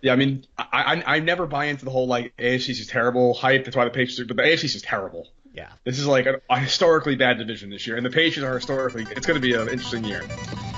Yeah, 0.00 0.12
I 0.12 0.16
mean, 0.16 0.46
I, 0.56 0.66
I 0.72 1.16
I 1.16 1.20
never 1.20 1.46
buy 1.46 1.66
into 1.66 1.84
the 1.84 1.90
whole 1.90 2.06
like 2.06 2.32
AFC 2.36 2.70
is 2.70 2.86
terrible 2.86 3.34
hype. 3.34 3.64
That's 3.64 3.76
why 3.76 3.84
the 3.84 3.90
Patriots, 3.90 4.22
but 4.28 4.36
the 4.36 4.42
AFC 4.42 4.64
is 4.64 4.82
terrible. 4.82 5.28
Yeah. 5.52 5.68
This 5.84 5.98
is 5.98 6.06
like 6.06 6.26
a, 6.26 6.40
a 6.48 6.60
historically 6.60 7.16
bad 7.16 7.38
division 7.38 7.70
this 7.70 7.86
year, 7.86 7.96
and 7.96 8.06
the 8.06 8.10
Patriots 8.10 8.48
are 8.48 8.54
historically. 8.54 9.06
It's 9.10 9.26
going 9.26 9.40
to 9.40 9.46
be 9.46 9.54
an 9.54 9.68
interesting 9.68 10.04
year. 10.04 10.22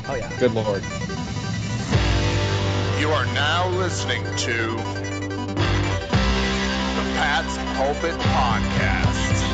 Oh 0.09 0.15
yeah. 0.15 0.39
Good 0.39 0.53
lord. 0.53 0.83
You 2.99 3.11
are 3.11 3.27
now 3.27 3.69
listening 3.71 4.25
to 4.25 4.57
the 4.57 4.77
Pat's 7.17 7.57
Pulpit 7.77 8.19
Podcast. 8.21 9.50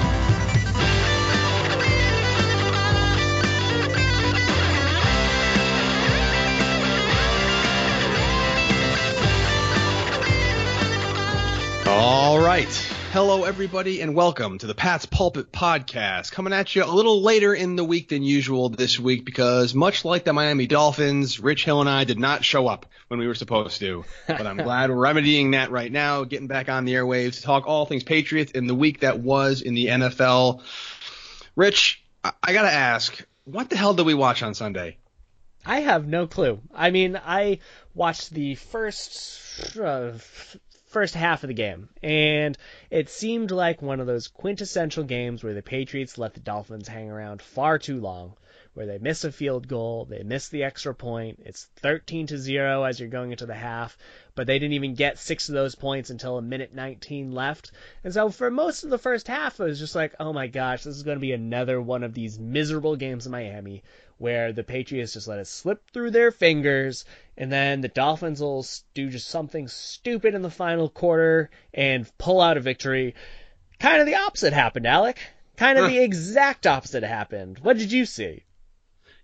All 11.98 12.38
right. 12.38 12.68
Hello, 13.12 13.44
everybody, 13.44 14.02
and 14.02 14.14
welcome 14.14 14.58
to 14.58 14.66
the 14.66 14.74
Pat's 14.74 15.06
Pulpit 15.06 15.50
Podcast. 15.50 16.30
Coming 16.30 16.52
at 16.52 16.76
you 16.76 16.84
a 16.84 16.92
little 16.92 17.22
later 17.22 17.54
in 17.54 17.74
the 17.74 17.84
week 17.84 18.10
than 18.10 18.22
usual 18.22 18.68
this 18.68 19.00
week 19.00 19.24
because, 19.24 19.74
much 19.74 20.04
like 20.04 20.22
the 20.22 20.34
Miami 20.34 20.66
Dolphins, 20.66 21.40
Rich 21.40 21.64
Hill 21.64 21.80
and 21.80 21.88
I 21.88 22.04
did 22.04 22.18
not 22.18 22.44
show 22.44 22.68
up 22.68 22.84
when 23.08 23.18
we 23.18 23.26
were 23.26 23.34
supposed 23.34 23.80
to. 23.80 24.04
But 24.26 24.46
I'm 24.46 24.56
glad 24.62 24.90
we're 24.90 24.96
remedying 24.96 25.52
that 25.52 25.70
right 25.70 25.90
now, 25.90 26.24
getting 26.24 26.48
back 26.48 26.68
on 26.68 26.84
the 26.84 26.92
airwaves 26.92 27.36
to 27.36 27.42
talk 27.42 27.66
all 27.66 27.86
things 27.86 28.04
Patriots 28.04 28.52
in 28.52 28.66
the 28.66 28.74
week 28.74 29.00
that 29.00 29.18
was 29.18 29.62
in 29.62 29.72
the 29.72 29.86
NFL. 29.86 30.60
Rich, 31.56 32.04
I, 32.22 32.32
I 32.42 32.52
got 32.52 32.62
to 32.62 32.72
ask, 32.72 33.24
what 33.44 33.70
the 33.70 33.76
hell 33.78 33.94
did 33.94 34.04
we 34.04 34.12
watch 34.12 34.42
on 34.42 34.52
Sunday? 34.52 34.98
I 35.64 35.80
have 35.80 36.06
no 36.06 36.26
clue. 36.26 36.60
I 36.74 36.90
mean, 36.90 37.18
I 37.24 37.60
watched 37.94 38.34
the 38.34 38.54
first 38.54 39.78
uh, 39.78 40.12
first 40.86 41.14
half 41.14 41.42
of 41.42 41.48
the 41.48 41.54
game, 41.54 41.88
and 42.02 42.56
it 42.90 43.08
seemed 43.08 43.50
like 43.50 43.82
one 43.82 44.00
of 44.00 44.06
those 44.06 44.28
quintessential 44.28 45.04
games 45.04 45.42
where 45.42 45.54
the 45.54 45.62
Patriots 45.62 46.18
let 46.18 46.34
the 46.34 46.40
Dolphins 46.40 46.88
hang 46.88 47.10
around 47.10 47.42
far 47.42 47.78
too 47.78 48.00
long, 48.00 48.34
where 48.74 48.86
they 48.86 48.98
miss 48.98 49.24
a 49.24 49.32
field 49.32 49.66
goal, 49.68 50.04
they 50.04 50.22
miss 50.22 50.48
the 50.48 50.64
extra 50.64 50.94
point, 50.94 51.40
it's 51.44 51.64
13 51.76 52.26
to 52.28 52.38
0 52.38 52.84
as 52.84 53.00
you're 53.00 53.08
going 53.08 53.30
into 53.30 53.46
the 53.46 53.54
half, 53.54 53.96
but 54.34 54.46
they 54.46 54.58
didn't 54.58 54.74
even 54.74 54.94
get 54.94 55.18
six 55.18 55.48
of 55.48 55.54
those 55.54 55.74
points 55.74 56.10
until 56.10 56.36
a 56.36 56.42
minute 56.42 56.74
19 56.74 57.32
left. 57.32 57.72
And 58.04 58.12
so 58.12 58.28
for 58.28 58.50
most 58.50 58.84
of 58.84 58.90
the 58.90 58.98
first 58.98 59.28
half, 59.28 59.58
it 59.58 59.64
was 59.64 59.78
just 59.78 59.94
like, 59.94 60.14
oh 60.20 60.32
my 60.32 60.46
gosh, 60.46 60.84
this 60.84 60.96
is 60.96 61.02
going 61.02 61.16
to 61.16 61.20
be 61.20 61.32
another 61.32 61.80
one 61.80 62.02
of 62.02 62.14
these 62.14 62.38
miserable 62.38 62.96
games 62.96 63.26
in 63.26 63.32
Miami 63.32 63.82
where 64.18 64.52
the 64.52 64.64
Patriots 64.64 65.12
just 65.14 65.28
let 65.28 65.38
it 65.38 65.46
slip 65.46 65.82
through 65.92 66.10
their 66.10 66.30
fingers, 66.30 67.04
and 67.36 67.52
then 67.52 67.80
the 67.80 67.88
Dolphins 67.88 68.40
will 68.40 68.66
do 68.94 69.10
just 69.10 69.28
something 69.28 69.68
stupid 69.68 70.34
in 70.34 70.42
the 70.42 70.50
final 70.50 70.88
quarter 70.88 71.50
and 71.74 72.10
pull 72.18 72.40
out 72.40 72.56
a 72.56 72.60
victory. 72.60 73.14
Kind 73.78 74.00
of 74.00 74.06
the 74.06 74.14
opposite 74.16 74.52
happened, 74.52 74.86
Alec. 74.86 75.18
Kind 75.56 75.78
of 75.78 75.84
Huh. 75.84 75.90
the 75.90 75.98
exact 75.98 76.66
opposite 76.66 77.02
happened. 77.02 77.58
What 77.60 77.78
did 77.78 77.92
you 77.92 78.06
see? 78.06 78.44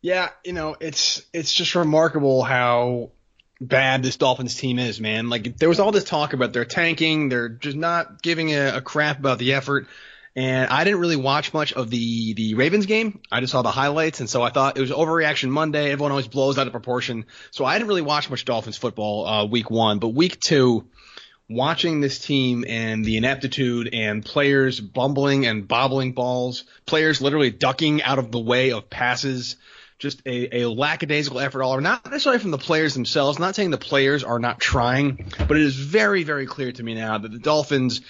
Yeah, 0.01 0.31
you 0.45 0.53
know, 0.53 0.77
it's 0.81 1.23
it's 1.33 1.55
just 1.55 1.75
remarkable 1.75 2.43
how 2.43 3.13
bad 3.61 4.03
this 4.03 4.17
Dolphins 4.17 4.57
team 4.57 4.79
is, 4.79 5.01
man. 5.01 5.31
Like 5.31 5.57
there 5.57 5.69
was 5.69 5.79
all 5.79 5.93
this 5.93 6.05
talk 6.05 6.33
about 6.33 6.53
they're 6.53 6.65
tanking, 6.65 7.29
they're 7.29 7.49
just 7.49 7.77
not 7.77 8.21
giving 8.21 8.51
a, 8.53 8.79
a 8.79 8.81
crap 8.81 9.19
about 9.21 9.39
the 9.39 9.53
effort. 9.55 9.87
And 10.35 10.71
I 10.71 10.85
didn't 10.85 11.01
really 11.01 11.17
watch 11.17 11.53
much 11.53 11.75
of 11.75 11.91
the 11.91 12.33
the 12.33 12.55
Ravens 12.55 12.87
game. 12.87 13.21
I 13.31 13.41
just 13.41 13.53
saw 13.53 13.61
the 13.61 13.71
highlights, 13.71 14.21
and 14.21 14.31
so 14.31 14.43
I 14.43 14.49
thought 14.49 14.79
it 14.79 14.81
was 14.81 14.91
overreaction 14.91 15.51
Monday. 15.51 15.91
Everyone 15.91 16.11
always 16.11 16.29
blows 16.29 16.57
out 16.59 16.67
of 16.67 16.73
proportion. 16.73 17.27
So 17.51 17.67
I 17.67 17.77
didn't 17.77 17.89
really 17.89 18.03
watch 18.03 18.31
much 18.31 18.47
Dolphins 18.47 18.79
football 18.79 19.27
uh, 19.27 19.45
week 19.45 19.71
one, 19.71 19.99
but 19.99 20.09
week 20.09 20.41
two, 20.41 20.87
watching 21.51 22.01
this 22.01 22.19
team 22.19 22.65
and 22.67 23.05
the 23.05 23.19
ineptitude 23.19 23.91
and 23.93 24.25
players 24.25 24.81
bumbling 24.81 25.45
and 25.45 25.69
bobbling 25.69 26.13
balls, 26.13 26.65
players 26.87 27.21
literally 27.21 27.51
ducking 27.51 28.03
out 28.03 28.19
of 28.19 28.33
the 28.33 28.41
way 28.41 28.73
of 28.73 28.89
passes, 28.89 29.57
just 29.99 30.23
a, 30.25 30.63
a 30.63 30.69
lackadaisical 30.69 31.41
effort 31.41 31.63
all 31.63 31.73
over. 31.73 31.83
Not 31.83 32.07
necessarily 32.07 32.41
from 32.41 32.53
the 32.53 32.59
players 32.59 32.95
themselves, 32.95 33.39
not 33.39 33.55
saying 33.55 33.71
the 33.71 33.77
players 33.77 34.25
are 34.25 34.39
not 34.39 34.61
trying, 34.61 35.31
but 35.47 35.59
it 35.59 35.63
is 35.63 35.77
very, 35.77 36.23
very 36.23 36.47
clear 36.47 36.73
to 36.73 36.83
me 36.83 36.95
now 36.95 37.19
that 37.19 37.31
the 37.31 37.39
Dolphins 37.39 38.01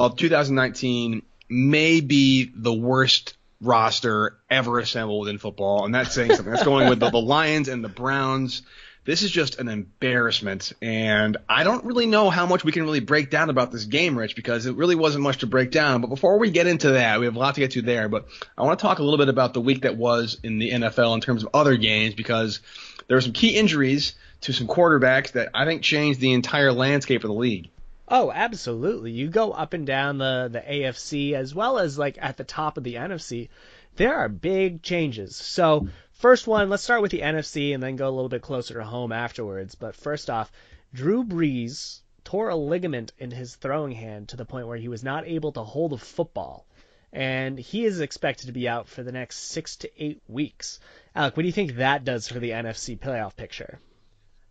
of 0.00 0.16
2019 0.16 1.22
may 1.48 2.00
be 2.00 2.50
the 2.54 2.72
worst 2.72 3.36
roster 3.60 4.38
ever 4.50 4.78
assembled 4.78 5.28
in 5.28 5.38
football, 5.38 5.84
and 5.84 5.94
that's 5.94 6.12
saying 6.14 6.34
something. 6.34 6.52
That's 6.52 6.64
going 6.64 6.88
with 6.88 7.00
the, 7.00 7.10
the 7.10 7.20
Lions 7.20 7.68
and 7.68 7.82
the 7.82 7.88
Browns. 7.88 8.62
This 9.04 9.22
is 9.22 9.30
just 9.30 9.58
an 9.58 9.68
embarrassment, 9.68 10.72
and 10.80 11.36
I 11.46 11.64
don't 11.64 11.84
really 11.84 12.06
know 12.06 12.30
how 12.30 12.46
much 12.46 12.64
we 12.64 12.72
can 12.72 12.84
really 12.84 13.00
break 13.00 13.28
down 13.28 13.50
about 13.50 13.70
this 13.70 13.84
game, 13.84 14.16
Rich, 14.16 14.34
because 14.34 14.64
it 14.64 14.76
really 14.76 14.94
wasn't 14.94 15.24
much 15.24 15.38
to 15.38 15.46
break 15.46 15.70
down. 15.70 16.00
But 16.00 16.08
before 16.08 16.38
we 16.38 16.50
get 16.50 16.66
into 16.66 16.92
that, 16.92 17.20
we 17.20 17.26
have 17.26 17.36
a 17.36 17.38
lot 17.38 17.54
to 17.56 17.60
get 17.60 17.72
to 17.72 17.82
there. 17.82 18.08
But 18.08 18.28
I 18.56 18.62
want 18.62 18.78
to 18.78 18.82
talk 18.82 19.00
a 19.00 19.02
little 19.02 19.18
bit 19.18 19.28
about 19.28 19.52
the 19.52 19.60
week 19.60 19.82
that 19.82 19.96
was 19.96 20.38
in 20.42 20.58
the 20.58 20.70
NFL 20.70 21.14
in 21.14 21.20
terms 21.20 21.42
of 21.42 21.50
other 21.52 21.76
games, 21.76 22.14
because 22.14 22.60
there 23.06 23.16
were 23.18 23.22
some 23.22 23.32
key 23.32 23.56
injuries 23.56 24.14
to 24.42 24.54
some 24.54 24.66
quarterbacks 24.66 25.32
that 25.32 25.50
I 25.52 25.66
think 25.66 25.82
changed 25.82 26.20
the 26.20 26.32
entire 26.32 26.72
landscape 26.72 27.24
of 27.24 27.28
the 27.28 27.34
league. 27.34 27.68
Oh, 28.06 28.30
absolutely. 28.30 29.12
You 29.12 29.28
go 29.28 29.52
up 29.52 29.72
and 29.72 29.86
down 29.86 30.18
the, 30.18 30.48
the 30.52 30.60
AFC 30.60 31.32
as 31.32 31.54
well 31.54 31.78
as 31.78 31.98
like 31.98 32.18
at 32.20 32.36
the 32.36 32.44
top 32.44 32.76
of 32.76 32.84
the 32.84 32.96
NFC. 32.96 33.48
There 33.96 34.14
are 34.14 34.28
big 34.28 34.82
changes. 34.82 35.36
So, 35.36 35.88
first 36.12 36.46
one, 36.46 36.68
let's 36.68 36.82
start 36.82 37.00
with 37.00 37.12
the 37.12 37.20
NFC 37.20 37.72
and 37.72 37.82
then 37.82 37.96
go 37.96 38.08
a 38.08 38.10
little 38.10 38.28
bit 38.28 38.42
closer 38.42 38.74
to 38.74 38.84
home 38.84 39.10
afterwards. 39.10 39.74
But 39.74 39.96
first 39.96 40.28
off, 40.28 40.52
Drew 40.92 41.24
Brees 41.24 42.00
tore 42.24 42.50
a 42.50 42.56
ligament 42.56 43.12
in 43.18 43.30
his 43.30 43.56
throwing 43.56 43.92
hand 43.92 44.28
to 44.28 44.36
the 44.36 44.44
point 44.44 44.66
where 44.66 44.76
he 44.76 44.88
was 44.88 45.02
not 45.02 45.26
able 45.26 45.52
to 45.52 45.62
hold 45.62 45.92
a 45.92 45.98
football. 45.98 46.66
And 47.12 47.58
he 47.58 47.84
is 47.84 48.00
expected 48.00 48.46
to 48.46 48.52
be 48.52 48.68
out 48.68 48.88
for 48.88 49.02
the 49.02 49.12
next 49.12 49.38
six 49.38 49.76
to 49.76 49.90
eight 50.02 50.20
weeks. 50.28 50.80
Alec, 51.14 51.36
what 51.36 51.42
do 51.42 51.46
you 51.46 51.52
think 51.52 51.76
that 51.76 52.04
does 52.04 52.28
for 52.28 52.40
the 52.40 52.50
NFC 52.50 52.98
playoff 52.98 53.36
picture? 53.36 53.78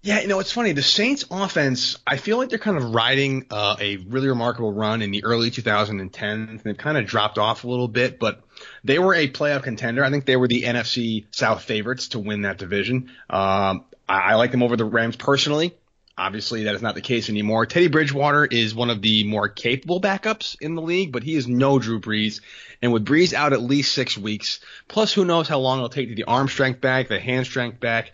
Yeah, 0.03 0.19
you 0.19 0.27
know, 0.27 0.41
it's 0.41 0.51
funny. 0.51 0.73
The 0.73 0.83
Saints 0.83 1.23
offense, 1.31 1.97
I 2.05 2.17
feel 2.17 2.37
like 2.37 2.49
they're 2.49 2.59
kind 2.59 2.75
of 2.75 2.93
riding 2.93 3.45
uh, 3.49 3.77
a 3.79 3.95
really 3.95 4.27
remarkable 4.27 4.73
run 4.73 5.01
in 5.01 5.11
the 5.11 5.23
early 5.23 5.49
2010s. 5.49 6.21
And 6.21 6.59
they've 6.59 6.77
kind 6.77 6.97
of 6.97 7.05
dropped 7.05 7.37
off 7.37 7.63
a 7.63 7.69
little 7.69 7.87
bit, 7.87 8.19
but 8.19 8.41
they 8.83 8.99
were 8.99 9.13
a 9.13 9.29
playoff 9.29 9.63
contender. 9.63 10.03
I 10.03 10.09
think 10.09 10.25
they 10.25 10.35
were 10.35 10.49
the 10.49 10.63
NFC 10.63 11.23
South 11.31 11.63
favorites 11.63 12.09
to 12.09 12.19
win 12.19 12.41
that 12.41 12.57
division. 12.57 13.11
Um, 13.29 13.85
I, 14.09 14.19
I 14.31 14.35
like 14.35 14.51
them 14.51 14.61
over 14.61 14.75
the 14.75 14.83
Rams 14.83 15.15
personally. 15.15 15.73
Obviously, 16.15 16.65
that 16.65 16.75
is 16.75 16.83
not 16.83 16.93
the 16.93 17.01
case 17.01 17.29
anymore. 17.29 17.65
Teddy 17.65 17.87
Bridgewater 17.87 18.45
is 18.45 18.75
one 18.75 18.91
of 18.91 19.01
the 19.01 19.23
more 19.23 19.49
capable 19.49 19.99
backups 19.99 20.55
in 20.61 20.75
the 20.75 20.81
league, 20.81 21.11
but 21.11 21.23
he 21.23 21.33
is 21.35 21.47
no 21.47 21.79
Drew 21.79 21.99
Brees. 21.99 22.39
And 22.83 22.93
with 22.93 23.03
Brees 23.03 23.33
out 23.33 23.51
at 23.51 23.63
least 23.63 23.93
six 23.93 24.15
weeks, 24.15 24.59
plus 24.87 25.11
who 25.11 25.25
knows 25.25 25.47
how 25.47 25.57
long 25.57 25.79
it'll 25.79 25.89
take 25.89 26.09
to 26.09 26.15
the 26.15 26.25
arm 26.25 26.49
strength 26.49 26.81
back, 26.81 27.07
the 27.07 27.19
hand 27.19 27.47
strength 27.47 27.79
back. 27.79 28.11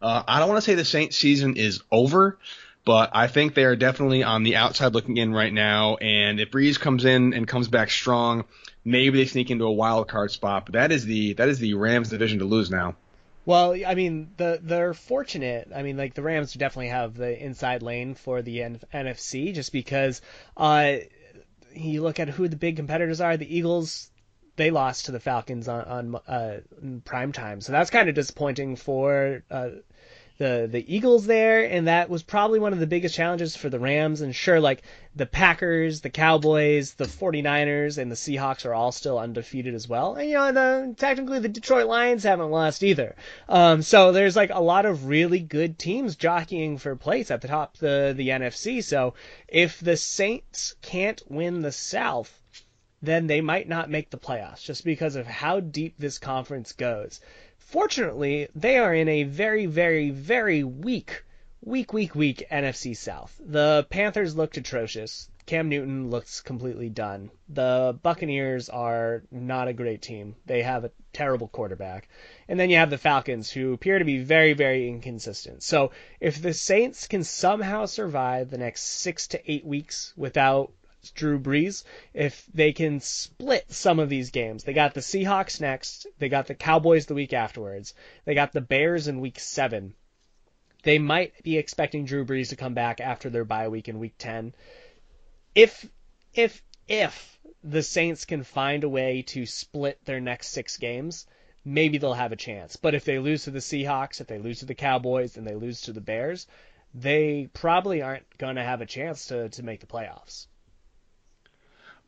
Uh, 0.00 0.22
I 0.26 0.38
don't 0.38 0.48
want 0.48 0.62
to 0.62 0.64
say 0.64 0.76
the 0.76 0.84
Saints 0.84 1.18
season 1.18 1.56
is 1.56 1.82
over, 1.90 2.38
but 2.86 3.10
I 3.12 3.26
think 3.26 3.52
they 3.54 3.64
are 3.64 3.76
definitely 3.76 4.22
on 4.22 4.44
the 4.44 4.56
outside 4.56 4.94
looking 4.94 5.18
in 5.18 5.34
right 5.34 5.52
now. 5.52 5.96
And 5.96 6.40
if 6.40 6.50
Brees 6.50 6.80
comes 6.80 7.04
in 7.04 7.34
and 7.34 7.46
comes 7.46 7.68
back 7.68 7.90
strong, 7.90 8.44
maybe 8.82 9.18
they 9.18 9.26
sneak 9.26 9.50
into 9.50 9.64
a 9.64 9.72
wild 9.72 10.08
card 10.08 10.30
spot. 10.30 10.64
But 10.64 10.72
that 10.72 10.90
is 10.90 11.04
the 11.04 11.34
that 11.34 11.50
is 11.50 11.58
the 11.58 11.74
Rams 11.74 12.08
division 12.08 12.38
to 12.38 12.46
lose 12.46 12.70
now. 12.70 12.96
Well, 13.44 13.74
I 13.86 13.94
mean, 13.94 14.32
the 14.36 14.60
they're 14.62 14.94
fortunate. 14.94 15.68
I 15.74 15.82
mean, 15.82 15.96
like 15.96 16.14
the 16.14 16.22
Rams 16.22 16.54
definitely 16.54 16.88
have 16.88 17.14
the 17.14 17.36
inside 17.42 17.82
lane 17.82 18.14
for 18.14 18.40
the 18.40 18.62
N- 18.62 18.80
NFC, 18.94 19.52
just 19.52 19.72
because 19.72 20.20
uh, 20.56 20.96
you 21.74 22.02
look 22.02 22.20
at 22.20 22.28
who 22.28 22.46
the 22.48 22.56
big 22.56 22.76
competitors 22.76 23.20
are. 23.20 23.36
The 23.36 23.56
Eagles, 23.56 24.10
they 24.56 24.70
lost 24.70 25.06
to 25.06 25.12
the 25.12 25.20
Falcons 25.20 25.66
on 25.68 25.84
on 25.84 26.20
uh, 26.28 26.60
prime 27.04 27.32
time, 27.32 27.60
so 27.60 27.72
that's 27.72 27.90
kind 27.90 28.08
of 28.08 28.14
disappointing 28.14 28.76
for 28.76 29.42
uh, 29.50 29.70
the 30.38 30.68
the 30.70 30.94
Eagles 30.94 31.26
there, 31.26 31.64
and 31.64 31.86
that 31.86 32.10
was 32.10 32.22
probably 32.22 32.58
one 32.58 32.72
of 32.72 32.78
the 32.78 32.86
biggest 32.86 33.14
challenges 33.14 33.56
for 33.56 33.68
the 33.68 33.78
Rams. 33.78 34.20
And 34.20 34.34
sure, 34.34 34.60
like 34.60 34.82
the 35.14 35.26
Packers, 35.26 36.00
the 36.00 36.10
Cowboys, 36.10 36.94
the 36.94 37.04
49ers, 37.04 37.98
and 37.98 38.10
the 38.10 38.16
Seahawks 38.16 38.64
are 38.64 38.74
all 38.74 38.92
still 38.92 39.18
undefeated 39.18 39.74
as 39.74 39.88
well. 39.88 40.14
And 40.14 40.28
you 40.28 40.36
know, 40.36 40.52
the 40.52 40.94
technically 40.96 41.38
the 41.38 41.48
Detroit 41.48 41.86
Lions 41.86 42.24
haven't 42.24 42.50
lost 42.50 42.82
either. 42.82 43.14
Um, 43.48 43.82
so 43.82 44.12
there's 44.12 44.36
like 44.36 44.50
a 44.50 44.60
lot 44.60 44.86
of 44.86 45.06
really 45.06 45.40
good 45.40 45.78
teams 45.78 46.16
jockeying 46.16 46.78
for 46.78 46.96
place 46.96 47.30
at 47.30 47.40
the 47.40 47.48
top 47.48 47.74
of 47.74 47.80
the 47.80 48.14
the 48.16 48.28
NFC. 48.28 48.82
So 48.82 49.14
if 49.48 49.80
the 49.80 49.96
Saints 49.96 50.74
can't 50.82 51.22
win 51.28 51.62
the 51.62 51.72
South, 51.72 52.40
then 53.02 53.26
they 53.26 53.40
might 53.40 53.68
not 53.68 53.90
make 53.90 54.10
the 54.10 54.18
playoffs 54.18 54.62
just 54.62 54.84
because 54.84 55.16
of 55.16 55.26
how 55.26 55.58
deep 55.60 55.96
this 55.98 56.18
conference 56.18 56.72
goes. 56.72 57.20
Fortunately, 57.72 58.48
they 58.54 58.76
are 58.76 58.94
in 58.94 59.08
a 59.08 59.22
very, 59.22 59.64
very, 59.64 60.10
very 60.10 60.62
weak, 60.62 61.24
weak, 61.62 61.94
weak, 61.94 62.14
weak 62.14 62.46
NFC 62.50 62.94
South. 62.94 63.40
The 63.42 63.86
Panthers 63.88 64.36
looked 64.36 64.58
atrocious. 64.58 65.30
Cam 65.46 65.70
Newton 65.70 66.10
looks 66.10 66.42
completely 66.42 66.90
done. 66.90 67.30
The 67.48 67.98
Buccaneers 68.02 68.68
are 68.68 69.22
not 69.30 69.68
a 69.68 69.72
great 69.72 70.02
team. 70.02 70.36
They 70.44 70.60
have 70.60 70.84
a 70.84 70.90
terrible 71.14 71.48
quarterback. 71.48 72.10
And 72.46 72.60
then 72.60 72.68
you 72.68 72.76
have 72.76 72.90
the 72.90 72.98
Falcons, 72.98 73.50
who 73.50 73.72
appear 73.72 73.98
to 73.98 74.04
be 74.04 74.18
very, 74.18 74.52
very 74.52 74.86
inconsistent. 74.86 75.62
So 75.62 75.92
if 76.20 76.42
the 76.42 76.52
Saints 76.52 77.06
can 77.06 77.24
somehow 77.24 77.86
survive 77.86 78.50
the 78.50 78.58
next 78.58 78.82
six 78.82 79.28
to 79.28 79.50
eight 79.50 79.64
weeks 79.64 80.12
without 80.14 80.72
Drew 81.14 81.38
Brees, 81.38 81.84
if 82.14 82.46
they 82.54 82.72
can 82.72 83.00
split 83.00 83.70
some 83.72 83.98
of 83.98 84.08
these 84.08 84.30
games, 84.30 84.64
they 84.64 84.72
got 84.72 84.94
the 84.94 85.00
Seahawks 85.00 85.60
next, 85.60 86.06
they 86.18 86.28
got 86.28 86.46
the 86.46 86.54
Cowboys 86.54 87.06
the 87.06 87.14
week 87.14 87.32
afterwards, 87.32 87.94
they 88.24 88.34
got 88.34 88.52
the 88.52 88.60
Bears 88.60 89.08
in 89.08 89.20
week 89.20 89.40
seven. 89.40 89.94
They 90.84 90.98
might 90.98 91.42
be 91.42 91.58
expecting 91.58 92.04
Drew 92.04 92.24
Brees 92.24 92.48
to 92.48 92.56
come 92.56 92.74
back 92.74 93.00
after 93.00 93.30
their 93.30 93.44
bye 93.44 93.68
week 93.68 93.88
in 93.88 93.98
week 93.98 94.14
10 94.18 94.54
if 95.54 95.86
if 96.34 96.62
if 96.88 97.38
the 97.62 97.82
Saints 97.82 98.24
can 98.24 98.42
find 98.42 98.84
a 98.84 98.88
way 98.88 99.22
to 99.22 99.46
split 99.46 100.04
their 100.04 100.20
next 100.20 100.48
six 100.48 100.78
games, 100.78 101.26
maybe 101.64 101.98
they'll 101.98 102.14
have 102.14 102.32
a 102.32 102.36
chance. 102.36 102.76
But 102.76 102.94
if 102.94 103.04
they 103.04 103.18
lose 103.18 103.44
to 103.44 103.50
the 103.50 103.60
Seahawks, 103.60 104.20
if 104.20 104.26
they 104.26 104.38
lose 104.38 104.60
to 104.60 104.66
the 104.66 104.74
Cowboys, 104.74 105.36
and 105.36 105.46
they 105.46 105.54
lose 105.54 105.82
to 105.82 105.92
the 105.92 106.00
Bears, 106.00 106.46
they 106.94 107.48
probably 107.52 108.02
aren't 108.02 108.36
going 108.38 108.56
to 108.56 108.62
have 108.62 108.80
a 108.80 108.86
chance 108.86 109.26
to, 109.26 109.48
to 109.50 109.62
make 109.62 109.80
the 109.80 109.86
playoffs. 109.86 110.46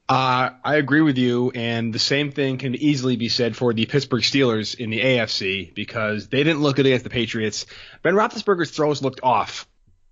Uh, 0.06 0.50
I 0.62 0.76
agree 0.76 1.00
with 1.00 1.16
you, 1.16 1.50
and 1.54 1.92
the 1.92 1.98
same 1.98 2.30
thing 2.30 2.58
can 2.58 2.74
easily 2.74 3.16
be 3.16 3.30
said 3.30 3.56
for 3.56 3.72
the 3.72 3.86
Pittsburgh 3.86 4.22
Steelers 4.22 4.78
in 4.78 4.90
the 4.90 5.00
AFC 5.00 5.74
because 5.74 6.28
they 6.28 6.44
didn't 6.44 6.60
look 6.60 6.76
good 6.76 6.84
against 6.84 7.04
the 7.04 7.10
Patriots. 7.10 7.64
Ben 8.02 8.14
Roethlisberger's 8.14 8.70
throws 8.70 9.00
looked 9.00 9.20
off 9.22 9.66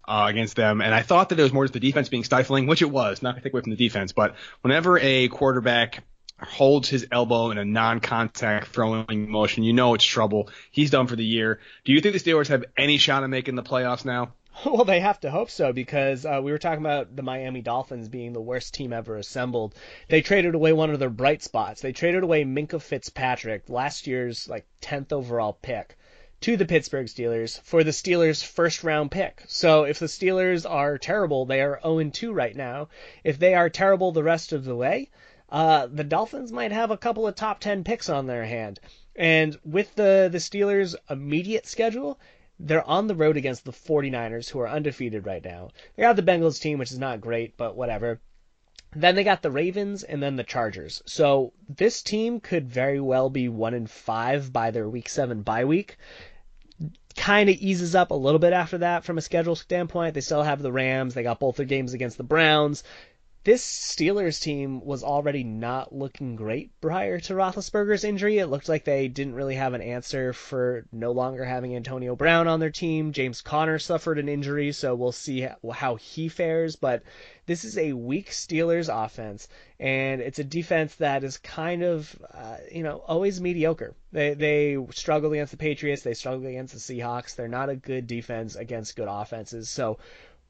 uh, 0.06 0.26
against 0.28 0.56
them. 0.56 0.80
And 0.80 0.94
I 0.94 1.02
thought 1.02 1.28
that 1.28 1.38
it 1.38 1.42
was 1.42 1.52
more 1.52 1.64
just 1.64 1.74
the 1.74 1.80
defense 1.80 2.08
being 2.08 2.24
stifling, 2.24 2.66
which 2.66 2.82
it 2.82 2.90
was, 2.90 3.22
not 3.22 3.36
to 3.36 3.40
take 3.40 3.52
away 3.52 3.62
from 3.62 3.70
the 3.70 3.76
defense. 3.76 4.12
But 4.12 4.34
whenever 4.62 4.98
a 4.98 5.28
quarterback 5.28 6.04
holds 6.40 6.88
his 6.88 7.06
elbow 7.12 7.50
in 7.50 7.58
a 7.58 7.64
non-contact 7.64 8.68
throwing 8.68 9.30
motion, 9.30 9.62
you 9.62 9.72
know 9.72 9.94
it's 9.94 10.04
trouble. 10.04 10.50
He's 10.70 10.90
done 10.90 11.06
for 11.06 11.16
the 11.16 11.24
year. 11.24 11.60
Do 11.84 11.92
you 11.92 12.00
think 12.00 12.14
the 12.14 12.30
Steelers 12.30 12.48
have 12.48 12.64
any 12.76 12.98
shot 12.98 13.22
at 13.22 13.30
making 13.30 13.54
the 13.54 13.62
playoffs 13.62 14.04
now? 14.04 14.32
Well, 14.66 14.84
they 14.84 15.00
have 15.00 15.18
to 15.20 15.30
hope 15.30 15.50
so 15.50 15.72
because 15.72 16.26
uh, 16.26 16.40
we 16.42 16.52
were 16.52 16.58
talking 16.58 16.84
about 16.84 17.16
the 17.16 17.22
Miami 17.22 17.62
Dolphins 17.62 18.08
being 18.08 18.32
the 18.32 18.40
worst 18.40 18.74
team 18.74 18.92
ever 18.92 19.16
assembled. 19.16 19.74
They 20.08 20.20
traded 20.20 20.54
away 20.54 20.72
one 20.72 20.90
of 20.90 20.98
their 20.98 21.10
bright 21.10 21.42
spots. 21.42 21.80
They 21.80 21.92
traded 21.92 22.22
away 22.22 22.44
Minkah 22.44 22.82
Fitzpatrick, 22.82 23.68
last 23.68 24.06
year's 24.06 24.48
like 24.48 24.66
10th 24.82 25.12
overall 25.12 25.54
pick 25.54 25.96
to 26.42 26.56
the 26.56 26.66
Pittsburgh 26.66 27.06
Steelers 27.06 27.60
for 27.62 27.84
the 27.84 27.92
Steelers' 27.92 28.44
first 28.44 28.84
round 28.84 29.10
pick. 29.10 29.42
So 29.46 29.84
if 29.84 29.98
the 29.98 30.06
Steelers 30.06 30.68
are 30.68 30.98
terrible, 30.98 31.46
they 31.46 31.62
are 31.62 31.80
0 31.82 32.10
2 32.10 32.32
right 32.32 32.54
now. 32.54 32.88
If 33.24 33.38
they 33.38 33.54
are 33.54 33.70
terrible 33.70 34.12
the 34.12 34.24
rest 34.24 34.52
of 34.52 34.64
the 34.64 34.76
way, 34.76 35.08
uh, 35.48 35.86
the 35.86 36.04
Dolphins 36.04 36.52
might 36.52 36.72
have 36.72 36.90
a 36.90 36.96
couple 36.96 37.26
of 37.26 37.36
top 37.36 37.60
10 37.60 37.84
picks 37.84 38.08
on 38.08 38.26
their 38.26 38.44
hand. 38.44 38.80
And 39.14 39.56
with 39.64 39.94
the, 39.94 40.28
the 40.30 40.38
Steelers' 40.38 40.96
immediate 41.08 41.66
schedule, 41.66 42.18
they're 42.62 42.88
on 42.88 43.06
the 43.06 43.14
road 43.14 43.36
against 43.36 43.64
the 43.64 43.72
49ers, 43.72 44.48
who 44.48 44.60
are 44.60 44.68
undefeated 44.68 45.26
right 45.26 45.44
now. 45.44 45.70
They 45.96 46.02
got 46.02 46.16
the 46.16 46.22
Bengals 46.22 46.60
team, 46.60 46.78
which 46.78 46.92
is 46.92 46.98
not 46.98 47.20
great, 47.20 47.56
but 47.56 47.76
whatever. 47.76 48.20
Then 48.94 49.14
they 49.14 49.24
got 49.24 49.42
the 49.42 49.50
Ravens 49.50 50.02
and 50.02 50.22
then 50.22 50.36
the 50.36 50.44
Chargers. 50.44 51.02
So 51.06 51.52
this 51.68 52.02
team 52.02 52.40
could 52.40 52.68
very 52.68 53.00
well 53.00 53.30
be 53.30 53.48
one 53.48 53.74
in 53.74 53.86
five 53.86 54.52
by 54.52 54.70
their 54.70 54.88
week 54.88 55.08
seven 55.08 55.42
bye 55.42 55.64
week 55.64 55.96
kind 57.14 57.50
of 57.50 57.56
eases 57.56 57.94
up 57.94 58.10
a 58.10 58.14
little 58.14 58.38
bit 58.38 58.52
after 58.52 58.78
that 58.78 59.04
from 59.04 59.18
a 59.18 59.20
schedule 59.20 59.54
standpoint. 59.54 60.14
They 60.14 60.20
still 60.20 60.42
have 60.42 60.62
the 60.62 60.72
Rams. 60.72 61.14
They 61.14 61.22
got 61.22 61.40
both 61.40 61.56
their 61.56 61.66
games 61.66 61.92
against 61.92 62.16
the 62.16 62.24
Browns 62.24 62.84
this 63.44 63.64
Steelers 63.64 64.40
team 64.40 64.84
was 64.84 65.02
already 65.02 65.42
not 65.42 65.92
looking 65.92 66.36
great 66.36 66.70
prior 66.80 67.18
to 67.18 67.34
Roethlisberger's 67.34 68.04
injury. 68.04 68.38
It 68.38 68.46
looked 68.46 68.68
like 68.68 68.84
they 68.84 69.08
didn't 69.08 69.34
really 69.34 69.56
have 69.56 69.74
an 69.74 69.82
answer 69.82 70.32
for 70.32 70.86
no 70.92 71.10
longer 71.10 71.44
having 71.44 71.74
Antonio 71.74 72.14
Brown 72.14 72.46
on 72.46 72.60
their 72.60 72.70
team. 72.70 73.12
James 73.12 73.40
Conner 73.40 73.80
suffered 73.80 74.20
an 74.20 74.28
injury, 74.28 74.70
so 74.70 74.94
we'll 74.94 75.10
see 75.10 75.48
how 75.72 75.96
he 75.96 76.28
fares. 76.28 76.76
But 76.76 77.02
this 77.46 77.64
is 77.64 77.76
a 77.76 77.94
weak 77.94 78.30
Steelers 78.30 78.88
offense, 78.88 79.48
and 79.80 80.20
it's 80.20 80.38
a 80.38 80.44
defense 80.44 80.94
that 80.96 81.24
is 81.24 81.38
kind 81.38 81.82
of, 81.82 82.16
uh, 82.32 82.58
you 82.70 82.84
know, 82.84 82.98
always 82.98 83.40
mediocre. 83.40 83.96
They 84.12 84.34
they 84.34 84.78
struggle 84.90 85.32
against 85.32 85.50
the 85.50 85.56
Patriots. 85.56 86.02
They 86.02 86.14
struggle 86.14 86.46
against 86.46 86.74
the 86.74 86.80
Seahawks. 86.80 87.34
They're 87.34 87.48
not 87.48 87.70
a 87.70 87.76
good 87.76 88.06
defense 88.06 88.54
against 88.54 88.94
good 88.94 89.08
offenses. 89.10 89.68
So 89.68 89.98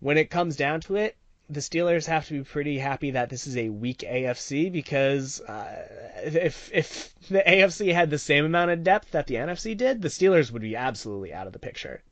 when 0.00 0.18
it 0.18 0.28
comes 0.28 0.56
down 0.56 0.80
to 0.82 0.96
it, 0.96 1.16
the 1.50 1.60
Steelers 1.60 2.06
have 2.06 2.26
to 2.28 2.34
be 2.34 2.44
pretty 2.44 2.78
happy 2.78 3.12
that 3.12 3.28
this 3.28 3.46
is 3.46 3.56
a 3.56 3.68
weak 3.68 3.98
AFC 3.98 4.72
because 4.72 5.40
uh, 5.40 5.88
if 6.24 6.70
if 6.72 7.14
the 7.28 7.42
AFC 7.46 7.92
had 7.92 8.10
the 8.10 8.18
same 8.18 8.44
amount 8.44 8.70
of 8.70 8.84
depth 8.84 9.12
that 9.12 9.26
the 9.26 9.34
NFC 9.36 9.76
did, 9.76 10.00
the 10.00 10.08
Steelers 10.08 10.50
would 10.50 10.62
be 10.62 10.76
absolutely 10.76 11.34
out 11.34 11.46
of 11.46 11.52
the 11.52 11.58
picture. 11.58 12.02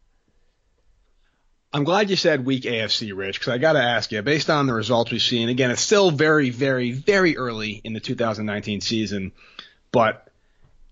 I'm 1.72 1.84
glad 1.84 2.10
you 2.10 2.16
said 2.16 2.44
weak 2.44 2.64
AFC, 2.64 3.16
Rich, 3.16 3.38
because 3.38 3.52
I 3.52 3.58
got 3.58 3.74
to 3.74 3.82
ask 3.82 4.10
you, 4.10 4.20
based 4.22 4.50
on 4.50 4.66
the 4.66 4.74
results 4.74 5.12
we've 5.12 5.22
seen, 5.22 5.48
again, 5.48 5.70
it's 5.70 5.80
still 5.80 6.10
very, 6.10 6.50
very, 6.50 6.90
very 6.90 7.36
early 7.36 7.80
in 7.84 7.92
the 7.92 8.00
2019 8.00 8.80
season, 8.80 9.30
but 9.92 10.26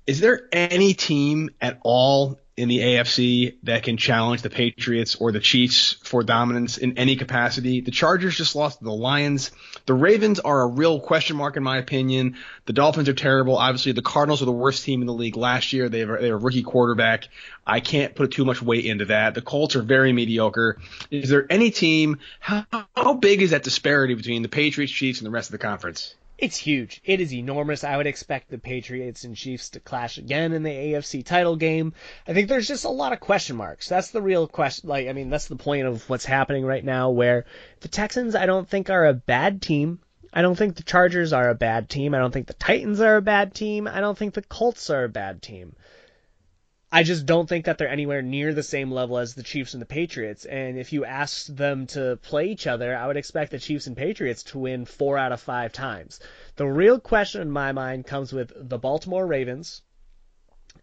is 0.06 0.20
there 0.20 0.48
any 0.52 0.94
team 0.94 1.50
at 1.60 1.80
all 1.82 2.38
in 2.58 2.68
the 2.68 2.78
AFC 2.78 3.54
that 3.62 3.84
can 3.84 3.96
challenge 3.96 4.42
the 4.42 4.50
Patriots 4.50 5.14
or 5.14 5.30
the 5.30 5.38
Chiefs 5.38 5.92
for 6.02 6.24
dominance 6.24 6.76
in 6.76 6.98
any 6.98 7.14
capacity. 7.14 7.80
The 7.80 7.92
Chargers 7.92 8.36
just 8.36 8.56
lost 8.56 8.78
to 8.78 8.84
the 8.84 8.92
Lions. 8.92 9.52
The 9.86 9.94
Ravens 9.94 10.40
are 10.40 10.62
a 10.62 10.66
real 10.66 10.98
question 10.98 11.36
mark 11.36 11.56
in 11.56 11.62
my 11.62 11.78
opinion. 11.78 12.36
The 12.66 12.72
Dolphins 12.72 13.08
are 13.08 13.14
terrible. 13.14 13.56
Obviously, 13.56 13.92
the 13.92 14.02
Cardinals 14.02 14.42
are 14.42 14.46
the 14.46 14.52
worst 14.52 14.84
team 14.84 15.02
in 15.02 15.06
the 15.06 15.14
league 15.14 15.36
last 15.36 15.72
year. 15.72 15.88
They 15.88 16.00
have, 16.00 16.08
they 16.20 16.26
have 16.26 16.34
a 16.34 16.44
rookie 16.44 16.64
quarterback. 16.64 17.28
I 17.64 17.78
can't 17.78 18.16
put 18.16 18.32
too 18.32 18.44
much 18.44 18.60
weight 18.60 18.86
into 18.86 19.04
that. 19.04 19.34
The 19.34 19.42
Colts 19.42 19.76
are 19.76 19.82
very 19.82 20.12
mediocre. 20.12 20.78
Is 21.12 21.30
there 21.30 21.46
any 21.48 21.70
team? 21.70 22.18
How, 22.40 22.66
how 22.96 23.14
big 23.14 23.40
is 23.40 23.52
that 23.52 23.62
disparity 23.62 24.14
between 24.14 24.42
the 24.42 24.48
Patriots, 24.48 24.92
Chiefs, 24.92 25.20
and 25.20 25.26
the 25.26 25.30
rest 25.30 25.48
of 25.48 25.52
the 25.52 25.58
conference? 25.58 26.16
It's 26.38 26.56
huge. 26.56 27.00
It 27.04 27.20
is 27.20 27.34
enormous. 27.34 27.82
I 27.82 27.96
would 27.96 28.06
expect 28.06 28.48
the 28.48 28.58
Patriots 28.58 29.24
and 29.24 29.34
Chiefs 29.34 29.70
to 29.70 29.80
clash 29.80 30.18
again 30.18 30.52
in 30.52 30.62
the 30.62 30.70
AFC 30.70 31.24
title 31.24 31.56
game. 31.56 31.94
I 32.28 32.32
think 32.32 32.48
there's 32.48 32.68
just 32.68 32.84
a 32.84 32.90
lot 32.90 33.12
of 33.12 33.18
question 33.18 33.56
marks. 33.56 33.88
That's 33.88 34.12
the 34.12 34.22
real 34.22 34.46
question. 34.46 34.88
Like, 34.88 35.08
I 35.08 35.12
mean, 35.12 35.30
that's 35.30 35.48
the 35.48 35.56
point 35.56 35.88
of 35.88 36.08
what's 36.08 36.24
happening 36.24 36.64
right 36.64 36.84
now 36.84 37.10
where 37.10 37.44
the 37.80 37.88
Texans, 37.88 38.36
I 38.36 38.46
don't 38.46 38.68
think 38.68 38.88
are 38.88 39.06
a 39.06 39.14
bad 39.14 39.60
team. 39.60 39.98
I 40.32 40.42
don't 40.42 40.54
think 40.54 40.76
the 40.76 40.84
Chargers 40.84 41.32
are 41.32 41.50
a 41.50 41.56
bad 41.56 41.88
team. 41.88 42.14
I 42.14 42.18
don't 42.18 42.32
think 42.32 42.46
the 42.46 42.54
Titans 42.54 43.00
are 43.00 43.16
a 43.16 43.22
bad 43.22 43.52
team. 43.52 43.88
I 43.88 43.98
don't 43.98 44.16
think 44.16 44.34
the 44.34 44.42
Colts 44.42 44.90
are 44.90 45.02
a 45.02 45.08
bad 45.08 45.42
team. 45.42 45.74
I 46.90 47.02
just 47.02 47.26
don't 47.26 47.46
think 47.46 47.66
that 47.66 47.76
they're 47.76 47.88
anywhere 47.88 48.22
near 48.22 48.54
the 48.54 48.62
same 48.62 48.90
level 48.90 49.18
as 49.18 49.34
the 49.34 49.42
Chiefs 49.42 49.74
and 49.74 49.82
the 49.82 49.86
Patriots. 49.86 50.46
And 50.46 50.78
if 50.78 50.92
you 50.92 51.04
asked 51.04 51.54
them 51.54 51.86
to 51.88 52.18
play 52.22 52.46
each 52.46 52.66
other, 52.66 52.96
I 52.96 53.06
would 53.06 53.18
expect 53.18 53.50
the 53.50 53.58
Chiefs 53.58 53.86
and 53.86 53.96
Patriots 53.96 54.42
to 54.44 54.58
win 54.58 54.86
four 54.86 55.18
out 55.18 55.32
of 55.32 55.40
five 55.40 55.72
times. 55.72 56.18
The 56.56 56.66
real 56.66 56.98
question 56.98 57.42
in 57.42 57.50
my 57.50 57.72
mind 57.72 58.06
comes 58.06 58.32
with 58.32 58.52
the 58.56 58.78
Baltimore 58.78 59.26
Ravens, 59.26 59.82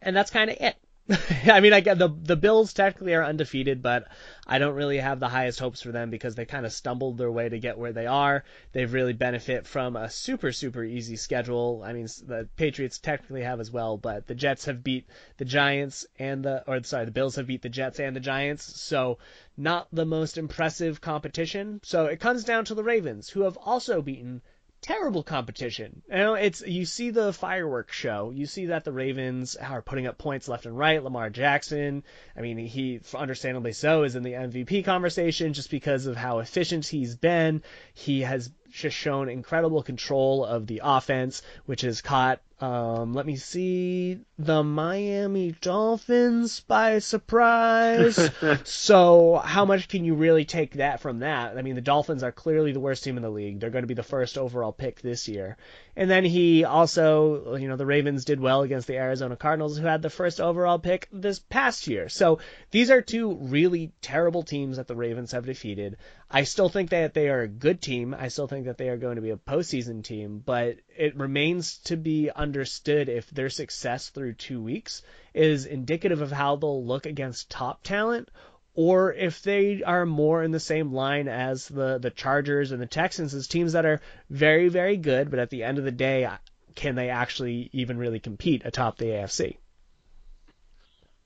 and 0.01 0.15
that's 0.15 0.29
kind 0.29 0.51
of 0.51 0.57
it. 0.59 0.75
I 1.45 1.59
mean, 1.59 1.71
I 1.71 1.81
get 1.81 1.99
the 1.99 2.07
the 2.07 2.35
Bills 2.35 2.73
technically 2.73 3.13
are 3.13 3.23
undefeated, 3.23 3.83
but 3.83 4.07
I 4.47 4.57
don't 4.57 4.73
really 4.73 4.97
have 4.97 5.19
the 5.19 5.29
highest 5.29 5.59
hopes 5.59 5.79
for 5.83 5.91
them 5.91 6.09
because 6.09 6.33
they 6.33 6.45
kind 6.45 6.65
of 6.65 6.73
stumbled 6.73 7.19
their 7.19 7.31
way 7.31 7.47
to 7.47 7.59
get 7.59 7.77
where 7.77 7.93
they 7.93 8.07
are. 8.07 8.43
They've 8.71 8.91
really 8.91 9.13
benefit 9.13 9.67
from 9.67 9.95
a 9.95 10.09
super 10.09 10.51
super 10.51 10.83
easy 10.83 11.15
schedule. 11.15 11.83
I 11.85 11.93
mean, 11.93 12.07
the 12.25 12.49
Patriots 12.55 12.97
technically 12.97 13.43
have 13.43 13.59
as 13.59 13.69
well, 13.69 13.97
but 13.97 14.25
the 14.25 14.33
Jets 14.33 14.65
have 14.65 14.83
beat 14.83 15.07
the 15.37 15.45
Giants 15.45 16.07
and 16.17 16.43
the 16.43 16.63
or 16.65 16.81
sorry, 16.81 17.05
the 17.05 17.11
Bills 17.11 17.35
have 17.35 17.45
beat 17.45 17.61
the 17.61 17.69
Jets 17.69 17.99
and 17.99 18.15
the 18.15 18.19
Giants, 18.19 18.63
so 18.63 19.19
not 19.55 19.87
the 19.91 20.05
most 20.05 20.39
impressive 20.39 21.01
competition. 21.01 21.81
So 21.83 22.07
it 22.07 22.19
comes 22.19 22.43
down 22.43 22.65
to 22.65 22.73
the 22.73 22.83
Ravens, 22.83 23.29
who 23.29 23.41
have 23.41 23.57
also 23.57 24.01
beaten 24.01 24.41
terrible 24.85 25.23
competition. 25.23 26.03
You 26.09 26.17
know, 26.17 26.33
it's 26.35 26.61
you 26.61 26.85
see 26.85 27.09
the 27.09 27.33
fireworks 27.33 27.95
show. 27.95 28.31
You 28.33 28.45
see 28.45 28.67
that 28.67 28.83
the 28.83 28.91
Ravens 28.91 29.55
are 29.55 29.81
putting 29.81 30.05
up 30.05 30.19
points 30.19 30.47
left 30.47 30.67
and 30.67 30.77
right. 30.77 31.03
Lamar 31.03 31.31
Jackson, 31.31 32.03
I 32.37 32.41
mean, 32.41 32.57
he 32.57 33.01
understandably 33.15 33.73
so 33.73 34.03
is 34.03 34.15
in 34.15 34.21
the 34.21 34.33
MVP 34.33 34.85
conversation 34.85 35.53
just 35.53 35.71
because 35.71 36.05
of 36.05 36.15
how 36.15 36.37
efficient 36.37 36.85
he's 36.85 37.15
been. 37.15 37.63
He 37.95 38.21
has 38.21 38.51
just 38.69 38.95
shown 38.95 39.27
incredible 39.27 39.81
control 39.81 40.45
of 40.45 40.67
the 40.67 40.81
offense, 40.83 41.41
which 41.65 41.81
has 41.81 42.01
caught 42.01 42.41
Um, 42.61 43.13
let 43.13 43.25
me 43.25 43.35
see 43.35 44.19
the 44.39 44.63
Miami 44.63 45.53
Dolphins 45.59 46.61
by 46.61 46.99
surprise. 46.99 48.29
so 48.63 49.41
how 49.43 49.65
much 49.65 49.89
can 49.89 50.05
you 50.05 50.15
really 50.15 50.45
take 50.45 50.75
that 50.75 51.01
from 51.01 51.19
that? 51.19 51.57
I 51.57 51.61
mean, 51.61 51.75
the 51.75 51.81
Dolphins 51.81 52.23
are 52.23 52.31
clearly 52.31 52.71
the 52.71 52.79
worst 52.79 53.03
team 53.03 53.17
in 53.17 53.23
the 53.23 53.29
league. 53.29 53.59
They're 53.59 53.71
going 53.71 53.83
to 53.83 53.87
be 53.87 53.93
the 53.93 54.03
first 54.03 54.37
overall 54.37 54.71
pick 54.71 55.01
this 55.01 55.27
year. 55.27 55.57
And 55.97 56.09
then 56.09 56.23
he 56.23 56.63
also, 56.63 57.57
you 57.57 57.67
know, 57.67 57.75
the 57.75 57.85
Ravens 57.85 58.23
did 58.23 58.39
well 58.39 58.61
against 58.61 58.87
the 58.87 58.97
Arizona 58.97 59.35
Cardinals, 59.35 59.77
who 59.77 59.85
had 59.85 60.01
the 60.01 60.09
first 60.09 60.39
overall 60.39 60.79
pick 60.79 61.09
this 61.11 61.39
past 61.39 61.87
year. 61.87 62.07
So 62.07 62.39
these 62.71 62.89
are 62.89 63.01
two 63.01 63.35
really 63.35 63.91
terrible 64.01 64.43
teams 64.43 64.77
that 64.77 64.87
the 64.87 64.95
Ravens 64.95 65.33
have 65.33 65.45
defeated. 65.45 65.97
I 66.29 66.43
still 66.43 66.69
think 66.69 66.89
that 66.89 67.13
they 67.13 67.29
are 67.29 67.41
a 67.41 67.47
good 67.47 67.81
team. 67.81 68.15
I 68.17 68.29
still 68.29 68.47
think 68.47 68.65
that 68.65 68.77
they 68.77 68.89
are 68.89 68.97
going 68.97 69.15
to 69.15 69.21
be 69.21 69.29
a 69.29 69.37
postseason 69.37 70.03
team, 70.03 70.41
but 70.43 70.77
it 70.97 71.15
remains 71.15 71.77
to 71.85 71.97
be 71.97 72.31
understood 72.31 73.09
if 73.09 73.29
their 73.29 73.49
success 73.49 74.09
through 74.09 74.33
two 74.33 74.61
weeks 74.61 75.03
is 75.33 75.65
indicative 75.65 76.21
of 76.21 76.31
how 76.31 76.55
they'll 76.55 76.85
look 76.85 77.05
against 77.05 77.49
top 77.49 77.83
talent 77.83 78.29
or 78.73 79.13
if 79.13 79.41
they 79.43 79.83
are 79.83 80.05
more 80.05 80.43
in 80.43 80.51
the 80.51 80.59
same 80.59 80.91
line 80.91 81.27
as 81.27 81.67
the, 81.67 81.97
the 81.97 82.09
Chargers 82.09 82.71
and 82.71 82.81
the 82.81 82.85
Texans 82.87 83.33
as 83.33 83.47
teams 83.47 83.73
that 83.73 83.85
are 83.85 84.01
very, 84.29 84.67
very 84.67 84.97
good, 84.97 85.29
but 85.29 85.39
at 85.39 85.49
the 85.49 85.63
end 85.63 85.77
of 85.77 85.85
the 85.85 85.91
day, 85.91 86.29
can 86.75 86.95
they 86.95 87.09
actually 87.09 87.69
even 87.71 87.97
really 87.97 88.19
compete 88.19 88.63
atop 88.65 88.97
the 88.97 89.05
AFC? 89.05 89.57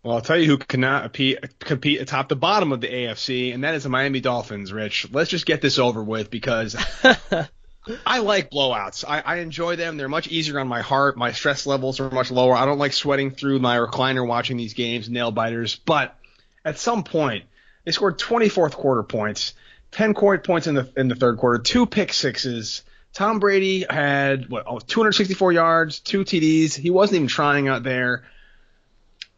Well, 0.04 0.16
I'll 0.16 0.22
tell 0.22 0.38
you 0.38 0.46
who 0.46 0.58
cannot 0.58 1.04
compete, 1.04 1.60
compete 1.60 2.00
atop 2.00 2.30
the 2.30 2.36
bottom 2.36 2.72
of 2.72 2.80
the 2.80 2.88
AFC, 2.88 3.54
and 3.54 3.66
that 3.66 3.76
is 3.76 3.84
the 3.84 3.90
Miami 3.90 4.22
Dolphins, 4.22 4.72
Rich. 4.72 5.10
Let's 5.12 5.30
just 5.30 5.46
get 5.46 5.62
this 5.62 5.78
over 5.78 6.02
with 6.02 6.30
because 6.32 6.78
I 8.06 8.20
like 8.20 8.50
blowouts. 8.50 9.04
I, 9.06 9.20
I 9.20 9.36
enjoy 9.38 9.76
them. 9.76 9.98
They're 9.98 10.08
much 10.08 10.30
easier 10.30 10.60
on 10.60 10.70
my 10.70 10.82
heart. 10.82 11.18
My 11.18 11.34
stress 11.34 11.66
levels 11.66 12.00
are 12.00 12.10
much 12.10 12.32
lower. 12.32 12.56
I 12.56 12.66
don't 12.66 12.78
like 12.78 12.94
sweating 12.94 13.32
through 13.32 13.60
my 13.60 13.78
recliner 13.78 14.26
watching 14.26 14.56
these 14.56 14.74
games, 14.74 15.10
nail 15.10 15.32
biters. 15.32 15.76
But 15.76 16.16
at 16.64 16.80
some 16.80 17.04
point, 17.04 17.46
they 17.84 17.92
scored 17.92 18.20
24th 18.20 18.74
quarter 18.74 19.04
points, 19.04 19.54
10 19.92 20.14
quarter 20.14 20.42
points 20.42 20.68
in 20.68 20.76
the 20.76 20.90
in 20.96 21.10
the 21.10 21.16
third 21.16 21.38
quarter, 21.38 21.62
two 21.62 21.86
pick 21.86 22.14
sixes. 22.14 22.84
Tom 23.12 23.40
Brady 23.40 23.86
had 23.90 24.50
what 24.50 24.66
oh, 24.68 24.80
264 24.80 25.52
yards, 25.52 26.00
two 26.00 26.24
TDs. 26.24 26.76
He 26.76 26.90
wasn't 26.90 27.18
even 27.18 27.28
trying 27.28 27.68
out 27.68 27.84
there. 27.84 28.24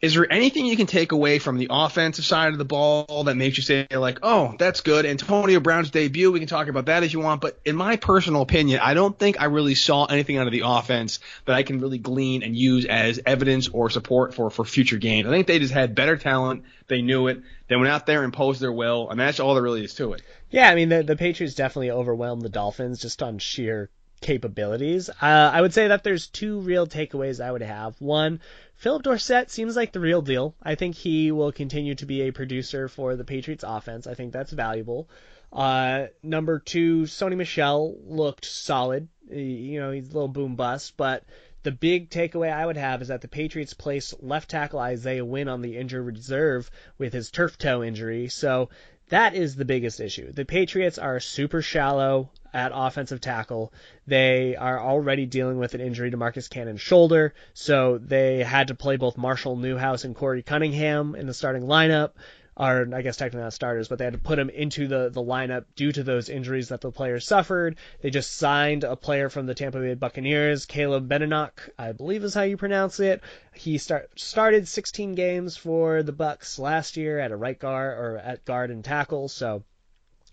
Is 0.02 0.14
there 0.14 0.26
anything 0.32 0.66
you 0.66 0.76
can 0.76 0.88
take 0.88 1.12
away 1.12 1.38
from 1.38 1.58
the 1.58 1.68
offensive 1.70 2.24
side 2.24 2.50
of 2.50 2.58
the 2.58 2.64
ball 2.64 3.22
that 3.26 3.36
makes 3.36 3.56
you 3.56 3.62
say 3.62 3.86
like, 3.92 4.18
"Oh, 4.24 4.56
that's 4.58 4.80
good"? 4.80 5.06
Antonio 5.06 5.60
Brown's 5.60 5.90
debut, 5.90 6.32
we 6.32 6.40
can 6.40 6.48
talk 6.48 6.66
about 6.66 6.86
that 6.86 7.04
if 7.04 7.12
you 7.12 7.20
want, 7.20 7.40
but 7.40 7.60
in 7.64 7.76
my 7.76 7.94
personal 7.94 8.42
opinion, 8.42 8.80
I 8.82 8.94
don't 8.94 9.16
think 9.16 9.40
I 9.40 9.44
really 9.44 9.76
saw 9.76 10.06
anything 10.06 10.38
out 10.38 10.48
of 10.48 10.52
the 10.52 10.62
offense 10.64 11.20
that 11.44 11.54
I 11.54 11.62
can 11.62 11.78
really 11.78 11.98
glean 11.98 12.42
and 12.42 12.56
use 12.56 12.84
as 12.84 13.20
evidence 13.24 13.68
or 13.68 13.90
support 13.90 14.34
for 14.34 14.50
for 14.50 14.64
future 14.64 14.98
games. 14.98 15.28
I 15.28 15.30
think 15.30 15.46
they 15.46 15.60
just 15.60 15.72
had 15.72 15.94
better 15.94 16.16
talent, 16.16 16.64
they 16.88 17.00
knew 17.00 17.28
it, 17.28 17.40
they 17.68 17.76
went 17.76 17.88
out 17.88 18.04
there 18.04 18.24
and 18.24 18.34
imposed 18.34 18.60
their 18.60 18.72
will, 18.72 19.08
and 19.08 19.20
that's 19.20 19.38
all 19.38 19.54
there 19.54 19.62
really 19.62 19.84
is 19.84 19.94
to 19.94 20.14
it. 20.14 20.22
Yeah, 20.50 20.68
I 20.68 20.74
mean 20.74 20.88
the 20.88 21.04
the 21.04 21.14
Patriots 21.14 21.54
definitely 21.54 21.92
overwhelmed 21.92 22.42
the 22.42 22.48
Dolphins 22.48 22.98
just 22.98 23.22
on 23.22 23.38
sheer 23.38 23.88
capabilities. 24.22 25.10
Uh, 25.10 25.50
I 25.52 25.60
would 25.60 25.74
say 25.74 25.88
that 25.88 26.04
there's 26.04 26.28
two 26.28 26.60
real 26.60 26.86
takeaways 26.86 27.44
I 27.44 27.52
would 27.52 27.62
have. 27.62 28.00
One, 28.00 28.40
Phillip 28.76 29.02
Dorsett 29.02 29.50
seems 29.50 29.76
like 29.76 29.92
the 29.92 30.00
real 30.00 30.22
deal. 30.22 30.54
I 30.62 30.74
think 30.76 30.94
he 30.94 31.30
will 31.32 31.52
continue 31.52 31.94
to 31.96 32.06
be 32.06 32.22
a 32.22 32.32
producer 32.32 32.88
for 32.88 33.16
the 33.16 33.24
Patriots 33.24 33.64
offense. 33.66 34.06
I 34.06 34.14
think 34.14 34.32
that's 34.32 34.52
valuable. 34.52 35.08
Uh, 35.52 36.06
number 36.22 36.58
two, 36.58 37.02
Sony 37.02 37.36
Michel 37.36 37.94
looked 38.06 38.46
solid. 38.46 39.08
You 39.30 39.80
know, 39.80 39.90
he's 39.90 40.08
a 40.08 40.14
little 40.14 40.28
boom 40.28 40.56
bust, 40.56 40.96
but 40.96 41.24
the 41.62 41.70
big 41.70 42.10
takeaway 42.10 42.52
I 42.52 42.66
would 42.66 42.76
have 42.76 43.02
is 43.02 43.08
that 43.08 43.20
the 43.20 43.28
Patriots 43.28 43.74
placed 43.74 44.22
left 44.22 44.50
tackle 44.50 44.80
Isaiah 44.80 45.24
Wynn 45.24 45.48
on 45.48 45.62
the 45.62 45.76
injured 45.76 46.06
reserve 46.06 46.70
with 46.98 47.12
his 47.12 47.30
turf 47.30 47.58
toe 47.58 47.84
injury. 47.84 48.28
So 48.28 48.70
that 49.10 49.34
is 49.34 49.54
the 49.54 49.64
biggest 49.64 50.00
issue. 50.00 50.32
The 50.32 50.44
Patriots 50.44 50.98
are 50.98 51.20
super 51.20 51.62
shallow 51.62 52.30
at 52.52 52.72
offensive 52.74 53.20
tackle. 53.20 53.72
They 54.06 54.56
are 54.56 54.80
already 54.80 55.26
dealing 55.26 55.58
with 55.58 55.74
an 55.74 55.80
injury 55.80 56.10
to 56.10 56.16
Marcus 56.16 56.48
Cannon's 56.48 56.80
shoulder, 56.80 57.34
so 57.54 57.98
they 57.98 58.42
had 58.42 58.68
to 58.68 58.74
play 58.74 58.96
both 58.96 59.16
Marshall 59.16 59.56
Newhouse 59.56 60.04
and 60.04 60.14
Korey 60.14 60.44
Cunningham 60.44 61.14
in 61.14 61.26
the 61.26 61.34
starting 61.34 61.62
lineup. 61.62 62.12
Or 62.54 62.86
I 62.92 63.00
guess 63.00 63.16
technically 63.16 63.44
not 63.44 63.54
starters, 63.54 63.88
but 63.88 63.96
they 63.96 64.04
had 64.04 64.12
to 64.12 64.18
put 64.18 64.36
them 64.36 64.50
into 64.50 64.86
the, 64.86 65.08
the 65.08 65.22
lineup 65.22 65.64
due 65.74 65.90
to 65.90 66.02
those 66.02 66.28
injuries 66.28 66.68
that 66.68 66.82
the 66.82 66.92
players 66.92 67.26
suffered. 67.26 67.76
They 68.02 68.10
just 68.10 68.36
signed 68.36 68.84
a 68.84 68.94
player 68.94 69.30
from 69.30 69.46
the 69.46 69.54
Tampa 69.54 69.80
Bay 69.80 69.94
Buccaneers, 69.94 70.66
Caleb 70.66 71.08
Benenoch, 71.08 71.70
I 71.78 71.92
believe 71.92 72.24
is 72.24 72.34
how 72.34 72.42
you 72.42 72.58
pronounce 72.58 73.00
it. 73.00 73.22
He 73.54 73.78
start, 73.78 74.10
started 74.20 74.68
16 74.68 75.14
games 75.14 75.56
for 75.56 76.02
the 76.02 76.12
Bucks 76.12 76.58
last 76.58 76.98
year 76.98 77.18
at 77.18 77.32
a 77.32 77.36
right 77.36 77.58
guard 77.58 77.98
or 77.98 78.18
at 78.18 78.44
guard 78.44 78.70
and 78.70 78.84
tackle, 78.84 79.28
so 79.28 79.64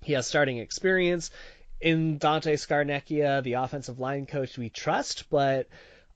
he 0.03 0.11
has 0.13 0.27
starting 0.27 0.57
experience 0.57 1.31
in 1.81 2.17
Dante 2.17 2.55
Scarnecchia, 2.55 3.41
the 3.43 3.53
offensive 3.53 3.99
line 3.99 4.25
coach 4.25 4.57
we 4.57 4.69
trust, 4.69 5.29
but 5.29 5.67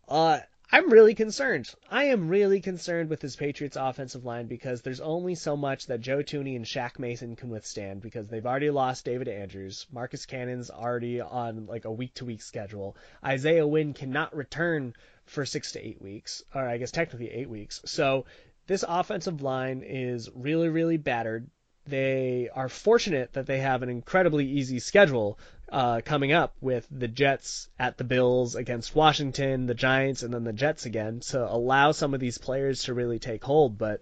uh, 0.08 0.40
I'm 0.72 0.90
really 0.90 1.14
concerned. 1.14 1.74
I 1.90 2.06
am 2.06 2.28
really 2.28 2.60
concerned 2.60 3.10
with 3.10 3.20
this 3.20 3.36
Patriots 3.36 3.78
offensive 3.80 4.26
line 4.26 4.48
because 4.48 4.82
there's 4.82 5.00
only 5.00 5.36
so 5.36 5.56
much 5.56 5.86
that 5.88 6.02
Joe 6.02 6.18
Thuney 6.18 6.56
and 6.56 6.66
Shaq 6.66 7.00
Mason 7.00 7.36
can 7.36 7.50
withstand 7.50 8.02
because 8.02 8.28
they've 8.28 8.46
already 8.46 8.72
lost 8.72 9.06
David 9.06 9.28
Andrews. 9.28 9.86
Marcus 9.92 10.26
Cannon's 10.26 10.70
already 10.70 11.22
on 11.22 11.68
like 11.68 11.86
a 11.86 11.92
week 11.92 12.14
to 12.16 12.26
week 12.26 12.42
schedule. 12.42 12.98
Isaiah 13.24 13.68
Wynn 13.68 13.94
cannot 13.94 14.36
return 14.36 14.96
for 15.26 15.46
six 15.46 15.72
to 15.74 15.86
eight 15.86 16.02
weeks, 16.02 16.44
or 16.54 16.68
I 16.68 16.78
guess 16.78 16.92
technically 16.92 17.32
eight 17.32 17.50
weeks. 17.50 17.82
So 17.86 18.26
this 18.68 18.84
offensive 18.86 19.42
line 19.42 19.84
is 19.86 20.30
really, 20.34 20.70
really 20.70 20.98
battered 20.98 21.50
they 21.86 22.50
are 22.54 22.70
fortunate 22.70 23.34
that 23.34 23.46
they 23.46 23.60
have 23.60 23.84
an 23.84 23.90
incredibly 23.90 24.46
easy 24.46 24.80
schedule 24.80 25.38
uh, 25.72 26.02
coming 26.04 26.32
up 26.32 26.56
with 26.62 26.88
the 26.92 27.08
Jets 27.08 27.68
at 27.80 27.98
the 27.98 28.04
Bills 28.04 28.56
against 28.56 28.96
Washington, 28.96 29.66
the 29.66 29.74
Giants, 29.74 30.24
and 30.24 30.34
then 30.34 30.44
the 30.44 30.54
Jets 30.54 30.86
again 30.86 31.22
to 31.22 31.44
allow 31.44 31.92
some 31.92 32.14
of 32.14 32.20
these 32.20 32.38
players 32.38 32.84
to 32.84 32.94
really 32.94 33.20
take 33.20 33.44
hold. 33.44 33.78
But 33.78 34.02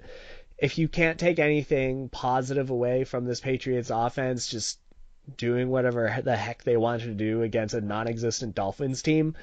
if 0.57 0.77
you 0.77 0.87
can't 0.87 1.19
take 1.19 1.39
anything 1.39 2.09
positive 2.09 2.69
away 2.69 3.03
from 3.03 3.25
this 3.25 3.39
Patriots 3.39 3.89
offense, 3.89 4.47
just 4.47 4.79
doing 5.37 5.69
whatever 5.69 6.19
the 6.23 6.35
heck 6.35 6.63
they 6.63 6.77
wanted 6.77 7.05
to 7.05 7.13
do 7.13 7.41
against 7.41 7.73
a 7.73 7.81
non-existent 7.81 8.55
Dolphins 8.55 9.01
team, 9.01 9.35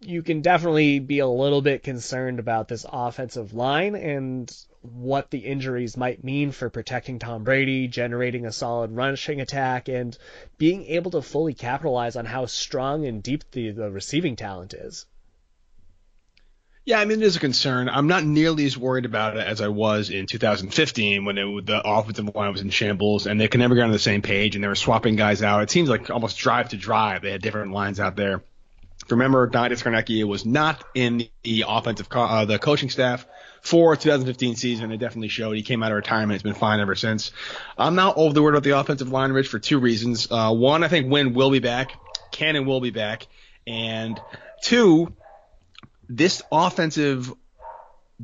you 0.00 0.22
can 0.22 0.42
definitely 0.42 0.98
be 1.00 1.18
a 1.18 1.26
little 1.26 1.62
bit 1.62 1.82
concerned 1.82 2.38
about 2.38 2.68
this 2.68 2.86
offensive 2.90 3.52
line 3.54 3.94
and 3.96 4.54
what 4.94 5.30
the 5.30 5.38
injuries 5.38 5.96
might 5.96 6.24
mean 6.24 6.52
for 6.52 6.70
protecting 6.70 7.18
Tom 7.18 7.44
Brady, 7.44 7.88
generating 7.88 8.46
a 8.46 8.52
solid 8.52 8.92
rushing 8.92 9.40
attack, 9.40 9.88
and 9.88 10.16
being 10.58 10.84
able 10.86 11.10
to 11.12 11.22
fully 11.22 11.54
capitalize 11.54 12.16
on 12.16 12.24
how 12.24 12.46
strong 12.46 13.06
and 13.06 13.22
deep 13.22 13.44
the, 13.52 13.70
the 13.70 13.90
receiving 13.90 14.36
talent 14.36 14.74
is. 14.74 15.06
Yeah, 16.86 17.00
I 17.00 17.04
mean, 17.04 17.20
it 17.20 17.26
is 17.26 17.34
a 17.34 17.40
concern. 17.40 17.88
I'm 17.88 18.06
not 18.06 18.24
nearly 18.24 18.64
as 18.64 18.78
worried 18.78 19.06
about 19.06 19.36
it 19.36 19.44
as 19.44 19.60
I 19.60 19.66
was 19.66 20.08
in 20.08 20.26
2015 20.26 21.24
when 21.24 21.36
it, 21.36 21.66
the 21.66 21.82
offensive 21.84 22.32
line 22.32 22.52
was 22.52 22.60
in 22.60 22.70
shambles 22.70 23.26
and 23.26 23.40
they 23.40 23.48
could 23.48 23.58
never 23.58 23.74
get 23.74 23.82
on 23.82 23.90
the 23.90 23.98
same 23.98 24.22
page 24.22 24.54
and 24.54 24.62
they 24.62 24.68
were 24.68 24.76
swapping 24.76 25.16
guys 25.16 25.42
out. 25.42 25.64
It 25.64 25.70
seems 25.70 25.88
like 25.88 26.10
almost 26.10 26.38
drive 26.38 26.68
to 26.68 26.76
drive. 26.76 27.22
They 27.22 27.32
had 27.32 27.42
different 27.42 27.72
lines 27.72 27.98
out 27.98 28.14
there. 28.14 28.44
Remember, 29.10 29.46
Dante 29.46 29.76
Scarnecchia 29.76 30.24
was 30.24 30.44
not 30.44 30.82
in 30.94 31.28
the 31.42 31.64
offensive, 31.66 32.08
co- 32.08 32.22
uh, 32.22 32.44
the 32.44 32.58
coaching 32.58 32.90
staff 32.90 33.26
for 33.62 33.96
2015 33.96 34.56
season. 34.56 34.92
It 34.92 34.98
definitely 34.98 35.28
showed. 35.28 35.56
He 35.56 35.62
came 35.62 35.82
out 35.82 35.92
of 35.92 35.96
retirement. 35.96 36.32
He's 36.32 36.42
been 36.42 36.54
fine 36.54 36.80
ever 36.80 36.94
since. 36.94 37.32
I'm 37.78 37.94
not 37.94 38.16
over 38.16 38.34
the 38.34 38.42
word 38.42 38.54
about 38.54 38.64
the 38.64 38.78
offensive 38.78 39.10
line, 39.10 39.32
Rich, 39.32 39.48
for 39.48 39.58
two 39.58 39.78
reasons. 39.78 40.28
Uh, 40.30 40.52
one, 40.52 40.82
I 40.82 40.88
think 40.88 41.10
Wynn 41.10 41.34
will 41.34 41.50
be 41.50 41.60
back. 41.60 41.92
Cannon 42.30 42.66
will 42.66 42.80
be 42.80 42.90
back. 42.90 43.26
And 43.66 44.20
two, 44.62 45.12
this 46.08 46.42
offensive 46.50 47.32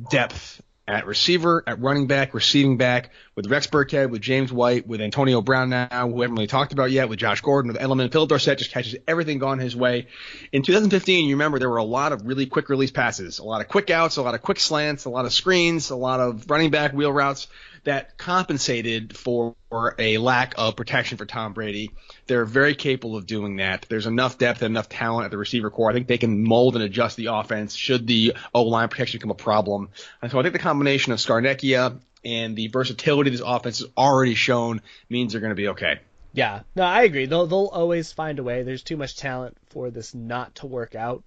depth 0.09 0.61
at 0.87 1.05
receiver, 1.07 1.63
at 1.65 1.79
running 1.79 2.07
back, 2.07 2.33
receiving 2.33 2.77
back, 2.77 3.11
with 3.35 3.47
Rex 3.49 3.67
Burkhead, 3.67 4.09
with 4.09 4.21
James 4.21 4.51
White, 4.51 4.85
with 4.85 4.99
Antonio 4.99 5.41
Brown 5.41 5.69
now, 5.69 5.87
who 5.89 6.07
we 6.07 6.21
haven't 6.21 6.35
really 6.35 6.47
talked 6.47 6.73
about 6.73 6.91
yet, 6.91 7.07
with 7.07 7.19
Josh 7.19 7.41
Gordon, 7.41 7.71
with 7.71 7.81
Edelman. 7.81 8.11
Phil 8.11 8.27
Dorsett 8.27 8.57
just 8.57 8.71
catches 8.71 8.95
everything 9.07 9.39
gone 9.39 9.59
his 9.59 9.75
way. 9.75 10.07
In 10.51 10.61
2015, 10.61 11.25
you 11.25 11.35
remember 11.35 11.57
there 11.57 11.69
were 11.69 11.77
a 11.77 11.83
lot 11.83 12.11
of 12.11 12.25
really 12.25 12.45
quick 12.45 12.67
release 12.69 12.91
passes, 12.91 13.39
a 13.39 13.43
lot 13.43 13.61
of 13.61 13.69
quick 13.69 13.89
outs, 13.89 14.17
a 14.17 14.21
lot 14.21 14.35
of 14.35 14.41
quick 14.41 14.59
slants, 14.59 15.05
a 15.05 15.09
lot 15.09 15.25
of 15.25 15.33
screens, 15.33 15.89
a 15.89 15.95
lot 15.95 16.19
of 16.19 16.49
running 16.49 16.69
back 16.69 16.91
wheel 16.91 17.13
routes 17.13 17.47
that 17.83 18.17
compensated 18.17 19.15
for 19.15 19.55
a 19.99 20.17
lack 20.17 20.53
of 20.57 20.75
protection 20.75 21.17
for 21.17 21.25
Tom 21.25 21.53
Brady. 21.53 21.91
They're 22.27 22.45
very 22.45 22.75
capable 22.75 23.17
of 23.17 23.25
doing 23.25 23.57
that. 23.57 23.85
There's 23.89 24.05
enough 24.07 24.37
depth 24.37 24.61
and 24.61 24.71
enough 24.71 24.87
talent 24.89 25.25
at 25.25 25.31
the 25.31 25.37
receiver 25.37 25.69
core. 25.69 25.89
I 25.89 25.93
think 25.93 26.07
they 26.07 26.17
can 26.17 26.43
mold 26.43 26.75
and 26.75 26.83
adjust 26.83 27.17
the 27.17 27.27
offense 27.27 27.75
should 27.75 28.07
the 28.07 28.35
O 28.53 28.63
line 28.63 28.89
protection 28.89 29.17
become 29.17 29.31
a 29.31 29.35
problem. 29.35 29.89
And 30.21 30.31
so 30.31 30.39
I 30.39 30.43
think 30.43 30.53
the 30.53 30.59
combination 30.59 31.11
of 31.11 31.19
Scarnecchia 31.19 31.99
and 32.23 32.55
the 32.55 32.67
versatility 32.69 33.31
this 33.31 33.41
offense 33.45 33.79
has 33.79 33.89
already 33.97 34.35
shown 34.35 34.81
means 35.09 35.33
they're 35.33 35.41
going 35.41 35.51
to 35.51 35.55
be 35.55 35.67
okay. 35.69 35.99
Yeah, 36.31 36.61
no, 36.75 36.83
I 36.83 37.03
agree. 37.03 37.25
They'll 37.27 37.45
they'll 37.47 37.67
always 37.67 38.11
find 38.11 38.39
a 38.39 38.43
way. 38.43 38.63
There's 38.63 38.81
too 38.81 38.97
much 38.97 39.17
talent 39.17 39.55
for 39.69 39.91
this 39.91 40.15
not 40.15 40.55
to 40.55 40.67
work 40.67 40.95
out. 40.95 41.23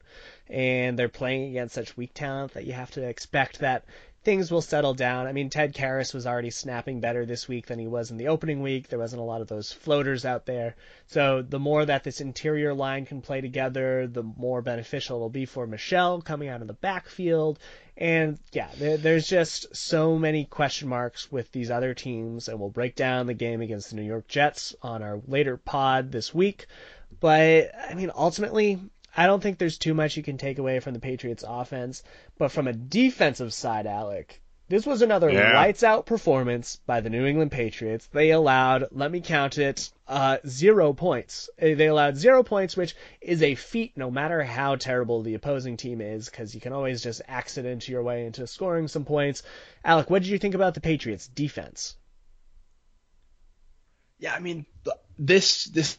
and 0.49 0.99
they're 0.99 1.09
playing 1.09 1.51
against 1.51 1.75
such 1.75 1.97
weak 1.97 2.15
talent 2.15 2.55
that 2.55 2.67
you 2.67 2.73
have 2.73 2.91
to 2.93 3.03
expect 3.03 3.59
that 3.61 3.85
things 4.27 4.51
will 4.51 4.61
settle 4.61 4.93
down. 4.93 5.29
I 5.29 5.33
mean, 5.33 5.51
Ted 5.51 5.73
Karras 5.73 6.13
was 6.13 6.27
already 6.27 6.51
snapping 6.51 6.99
better 6.99 7.25
this 7.25 7.47
week 7.47 7.67
than 7.67 7.79
he 7.79 7.87
was 7.87 8.11
in 8.11 8.17
the 8.17 8.27
opening 8.27 8.61
week. 8.61 8.89
There 8.89 8.99
wasn't 8.99 9.23
a 9.23 9.25
lot 9.25 9.41
of 9.41 9.47
those 9.47 9.71
floaters 9.71 10.25
out 10.25 10.47
there. 10.47 10.75
So 11.07 11.43
the 11.43 11.61
more 11.61 11.85
that 11.85 12.03
this 12.03 12.21
interior 12.21 12.75
line 12.75 13.07
can 13.07 13.23
play 13.23 13.41
together, 13.41 14.09
the 14.09 14.25
more 14.25 14.63
beneficial 14.63 15.19
it'll 15.19 15.31
be 15.31 15.47
for 15.47 15.69
Michel 15.69 16.21
coming 16.21 16.49
out 16.49 16.61
of 16.61 16.67
the 16.67 16.73
backfield. 16.73 17.61
And 17.97 18.41
yeah, 18.51 18.69
there, 18.77 18.97
there's 18.97 19.29
just 19.29 19.77
so 19.77 20.19
many 20.19 20.45
question 20.45 20.89
marks 20.89 21.31
with 21.31 21.53
these 21.53 21.71
other 21.71 21.95
teams, 21.95 22.49
and 22.49 22.59
we'll 22.59 22.69
break 22.69 22.97
down 22.97 23.29
the 23.29 23.35
game 23.35 23.61
against 23.61 23.91
the 23.91 23.97
New 23.97 24.03
York 24.03 24.27
Jets 24.27 24.75
on 24.83 25.05
our 25.05 25.21
later 25.29 25.57
pod 25.57 26.11
this 26.11 26.35
week. 26.35 26.67
But 27.21 27.71
I 27.89 27.95
mean, 27.95 28.11
ultimately, 28.13 28.81
I 29.17 29.27
don't 29.27 29.43
think 29.43 29.59
there's 29.59 29.79
too 29.79 29.95
much 29.95 30.17
you 30.17 30.23
can 30.23 30.37
take 30.37 30.59
away 30.59 30.79
from 30.81 30.93
the 30.93 31.01
Patriots 31.01 31.43
offense, 31.47 32.03
but 32.39 32.53
from 32.53 32.69
a 32.69 32.73
defensive 32.75 33.55
side, 33.55 33.87
Alec, 33.87 34.43
this 34.69 34.85
was 34.85 35.01
another 35.01 35.31
Yeah. 35.31 35.55
lights 35.55 35.83
out 35.83 36.05
performance 36.05 36.77
by 36.87 37.01
the 37.01 37.09
New 37.09 37.25
England 37.25 37.51
Patriots. 37.51 38.09
They 38.09 38.31
allowed, 38.33 38.89
let 38.91 39.11
me 39.11 39.21
count 39.23 39.57
it, 39.59 39.91
uh, 40.07 40.39
zero 40.47 40.93
points. 40.93 41.49
Uh, 41.59 41.75
They 41.75 41.87
allowed 41.87 42.17
zero 42.17 42.43
points, 42.43 42.77
which 42.77 42.95
is 43.23 43.43
a 43.43 43.55
feat 43.55 43.97
no 43.97 44.11
matter 44.11 44.43
how 44.43 44.77
terrible 44.77 45.23
the 45.23 45.35
opposing 45.35 45.77
team 45.79 46.01
is, 46.03 46.29
because 46.29 46.55
you 46.55 46.61
can 46.61 46.73
always 46.75 47.03
just 47.03 47.23
accident 47.27 47.89
your 47.89 48.03
way 48.03 48.27
into 48.27 48.47
scoring 48.47 48.87
some 48.87 49.05
points. 49.07 49.43
Alec, 49.85 50.11
what 50.11 50.23
did 50.23 50.29
you 50.31 50.39
think 50.39 50.55
about 50.55 50.75
the 50.75 50.81
Patriots 50.81 51.27
defense? 51.27 51.97
Yeah, 54.19 54.35
I 54.35 54.41
mean, 54.41 54.67
this 55.19 55.65
this 55.65 55.99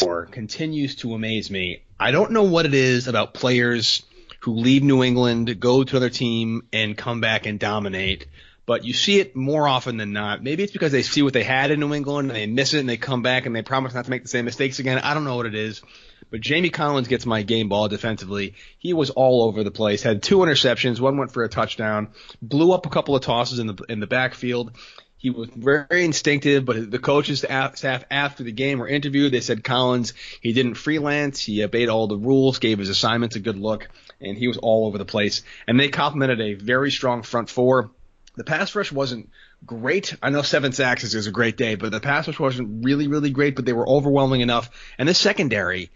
war 0.00 0.26
continues 0.26 0.96
to 0.96 1.14
amaze 1.14 1.50
me. 1.50 1.82
I 1.98 2.10
don't 2.10 2.32
know 2.32 2.44
what 2.44 2.66
it 2.66 2.74
is 2.74 3.08
about 3.08 3.34
players 3.34 4.02
who 4.40 4.54
leave 4.54 4.82
New 4.82 5.02
England, 5.02 5.58
go 5.58 5.82
to 5.82 5.96
another 5.96 6.10
team, 6.10 6.62
and 6.72 6.96
come 6.96 7.20
back 7.20 7.46
and 7.46 7.58
dominate. 7.58 8.26
But 8.66 8.84
you 8.84 8.92
see 8.92 9.18
it 9.18 9.34
more 9.34 9.66
often 9.66 9.96
than 9.96 10.12
not. 10.12 10.42
Maybe 10.42 10.62
it's 10.62 10.72
because 10.72 10.92
they 10.92 11.02
see 11.02 11.22
what 11.22 11.32
they 11.32 11.42
had 11.42 11.70
in 11.70 11.80
New 11.80 11.94
England 11.94 12.28
and 12.28 12.36
they 12.36 12.46
miss 12.46 12.74
it 12.74 12.80
and 12.80 12.88
they 12.88 12.98
come 12.98 13.22
back 13.22 13.46
and 13.46 13.56
they 13.56 13.62
promise 13.62 13.94
not 13.94 14.04
to 14.04 14.10
make 14.10 14.22
the 14.22 14.28
same 14.28 14.44
mistakes 14.44 14.78
again. 14.78 14.98
I 14.98 15.14
don't 15.14 15.24
know 15.24 15.36
what 15.36 15.46
it 15.46 15.54
is. 15.54 15.82
But 16.30 16.42
Jamie 16.42 16.68
Collins 16.68 17.08
gets 17.08 17.24
my 17.24 17.42
game 17.42 17.70
ball 17.70 17.88
defensively. 17.88 18.54
He 18.78 18.92
was 18.92 19.08
all 19.08 19.44
over 19.44 19.64
the 19.64 19.70
place. 19.70 20.02
Had 20.02 20.22
two 20.22 20.38
interceptions. 20.38 21.00
One 21.00 21.16
went 21.16 21.32
for 21.32 21.42
a 21.42 21.48
touchdown. 21.48 22.08
Blew 22.42 22.72
up 22.72 22.84
a 22.84 22.90
couple 22.90 23.16
of 23.16 23.22
tosses 23.22 23.58
in 23.58 23.68
the 23.68 23.84
in 23.88 24.00
the 24.00 24.06
backfield. 24.06 24.72
He 25.18 25.30
was 25.30 25.48
very 25.48 26.04
instinctive, 26.04 26.64
but 26.64 26.90
the 26.90 26.98
coaches 27.00 27.40
staff 27.40 28.04
after 28.08 28.44
the 28.44 28.52
game 28.52 28.78
were 28.78 28.86
interviewed. 28.86 29.32
They 29.32 29.40
said 29.40 29.64
Collins, 29.64 30.14
he 30.40 30.52
didn't 30.52 30.74
freelance. 30.74 31.40
He 31.40 31.64
obeyed 31.64 31.88
all 31.88 32.06
the 32.06 32.16
rules, 32.16 32.60
gave 32.60 32.78
his 32.78 32.88
assignments 32.88 33.34
a 33.34 33.40
good 33.40 33.58
look, 33.58 33.88
and 34.20 34.38
he 34.38 34.46
was 34.46 34.58
all 34.58 34.86
over 34.86 34.96
the 34.96 35.04
place. 35.04 35.42
And 35.66 35.78
they 35.78 35.88
complimented 35.88 36.40
a 36.40 36.54
very 36.54 36.92
strong 36.92 37.24
front 37.24 37.50
four. 37.50 37.90
The 38.36 38.44
pass 38.44 38.72
rush 38.76 38.92
wasn't 38.92 39.30
great. 39.66 40.14
I 40.22 40.30
know 40.30 40.42
seven 40.42 40.70
sacks 40.70 41.02
is, 41.02 41.26
a 41.26 41.32
great 41.32 41.56
day, 41.56 41.74
but 41.74 41.90
the 41.90 41.98
pass 41.98 42.28
rush 42.28 42.38
wasn't 42.38 42.84
really, 42.84 43.08
really 43.08 43.30
great, 43.30 43.56
but 43.56 43.64
they 43.64 43.72
were 43.72 43.88
overwhelming 43.88 44.40
enough. 44.40 44.70
And 44.98 45.08
this 45.08 45.18
secondary, 45.18 45.90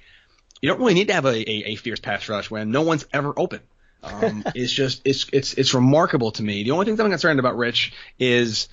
you 0.61 0.69
don't 0.69 0.81
really 0.81 0.95
need 0.95 1.09
to 1.09 1.15
have 1.15 1.27
a, 1.27 1.49
a, 1.49 1.65
a 1.67 1.77
fierce 1.77 2.01
pass 2.01 2.29
rush 2.29 2.51
when 2.51 2.73
no 2.73 2.83
one's 2.83 3.07
ever 3.13 3.33
open. 3.37 3.61
Um, 4.03 4.43
it's 4.57 4.73
just 4.73 5.03
it's 5.05 5.27
it's 5.33 5.55
it's 5.55 5.75
remarkable 5.75 6.33
to 6.33 6.43
me. 6.43 6.65
The 6.65 6.73
only 6.73 6.87
thing 6.87 6.97
that 6.97 7.05
I'm 7.05 7.11
concerned 7.11 7.39
about, 7.39 7.57
Rich, 7.57 7.93
is 8.19 8.69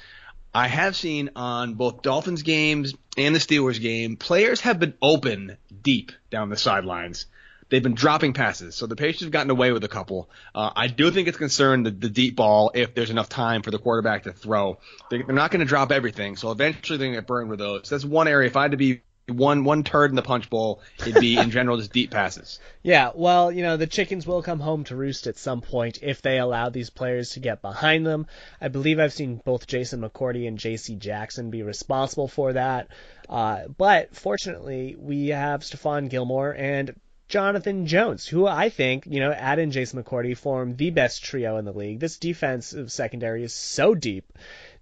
I 0.54 0.68
have 0.68 0.96
seen 0.96 1.30
on 1.36 1.76
both 1.76 2.02
Dolphins 2.02 2.42
games 2.42 2.96
and 3.18 3.36
the 3.36 3.40
Steelers 3.40 3.80
game, 3.80 4.18
players 4.18 4.62
have 4.62 4.80
been 4.80 4.94
open 5.02 5.58
deep 5.84 6.12
down 6.32 6.50
the 6.50 6.58
sidelines. 6.58 7.28
They've 7.70 7.84
been 7.84 7.94
dropping 7.94 8.34
passes, 8.34 8.74
so 8.74 8.88
the 8.88 8.96
Patriots 8.96 9.22
have 9.22 9.32
gotten 9.32 9.52
away 9.52 9.72
with 9.72 9.84
a 9.84 9.88
couple. 9.88 10.28
Uh, 10.56 10.72
I 10.76 10.88
do 10.88 11.12
think 11.12 11.28
it's 11.28 11.38
concerned 11.38 11.86
the, 11.86 11.92
the 11.92 12.10
deep 12.10 12.36
ball 12.36 12.72
if 12.74 12.96
there's 12.96 13.12
enough 13.12 13.30
time 13.30 13.62
for 13.62 13.70
the 13.70 13.78
quarterback 13.78 14.24
to 14.24 14.34
throw. 14.34 14.80
They, 15.12 15.22
they're 15.22 15.36
not 15.36 15.52
going 15.52 15.60
to 15.60 15.68
drop 15.68 15.92
everything, 15.92 16.36
so 16.36 16.50
eventually 16.50 16.98
they're 16.98 17.08
going 17.10 17.16
to 17.16 17.22
get 17.22 17.28
burned 17.28 17.50
with 17.52 17.60
those. 17.60 17.88
That's 17.88 18.04
one 18.04 18.28
area. 18.28 18.48
If 18.48 18.58
I 18.58 18.64
had 18.64 18.72
to 18.72 18.78
be 18.78 19.02
one 19.32 19.64
one 19.64 19.84
turd 19.84 20.12
in 20.12 20.16
the 20.16 20.22
punch 20.22 20.50
bowl, 20.50 20.82
it'd 21.00 21.20
be 21.20 21.38
in 21.38 21.52
general 21.52 21.78
just 21.78 21.94
deep 21.94 22.12
passes. 22.12 22.60
Yeah, 22.82 23.12
well, 23.14 23.52
you 23.52 23.62
know, 23.62 23.76
the 23.76 23.88
chickens 23.88 24.26
will 24.26 24.42
come 24.42 24.62
home 24.62 24.86
to 24.86 24.96
roost 24.96 25.28
at 25.28 25.38
some 25.38 25.60
point 25.60 26.00
if 26.02 26.22
they 26.22 26.40
allow 26.40 26.70
these 26.70 26.90
players 26.90 27.32
to 27.32 27.42
get 27.42 27.62
behind 27.62 28.06
them. 28.06 28.26
I 28.62 28.70
believe 28.70 29.00
I've 29.00 29.12
seen 29.12 29.42
both 29.44 29.68
Jason 29.68 30.00
McCourty 30.00 30.48
and 30.48 30.58
J.C. 30.58 30.96
Jackson 30.96 31.50
be 31.50 31.62
responsible 31.62 32.30
for 32.30 32.54
that. 32.54 32.88
Uh, 33.28 33.68
but 33.78 34.16
fortunately, 34.16 34.96
we 34.98 35.28
have 35.28 35.62
Stephon 35.62 36.10
Gilmore 36.10 36.56
and 36.58 36.96
Jonathan 37.30 37.86
Jones, 37.86 38.28
who 38.28 38.48
I 38.48 38.70
think, 38.70 39.06
you 39.06 39.20
know, 39.20 39.32
add 39.32 39.60
in 39.60 39.70
Jason 39.70 40.02
McCourty, 40.02 40.36
form 40.36 40.76
the 40.76 40.90
best 40.90 41.24
trio 41.24 41.58
in 41.58 41.66
the 41.66 41.72
league. 41.72 42.00
This 42.00 42.18
defensive 42.18 42.92
secondary 42.92 43.44
is 43.44 43.54
so 43.54 43.94
deep 43.94 44.34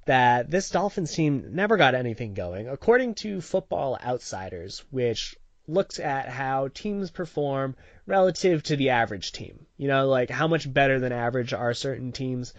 that 0.07 0.49
this 0.49 0.69
Dolphins 0.69 1.13
team 1.13 1.49
never 1.51 1.77
got 1.77 1.93
anything 1.93 2.33
going. 2.33 2.67
According 2.67 3.15
to 3.15 3.41
Football 3.41 3.99
Outsiders, 4.03 4.83
which 4.89 5.35
looks 5.67 5.99
at 5.99 6.29
how 6.29 6.69
teams 6.69 7.11
perform 7.11 7.75
relative 8.05 8.63
to 8.63 8.77
the 8.77 8.89
average 8.89 9.33
team, 9.33 9.65
you 9.75 9.87
know, 9.87 10.07
like 10.07 10.29
how 10.29 10.47
much 10.47 10.73
better 10.73 10.99
than 10.99 11.11
average 11.11 11.53
are 11.53 11.73
certain 11.73 12.11
teams, 12.11 12.53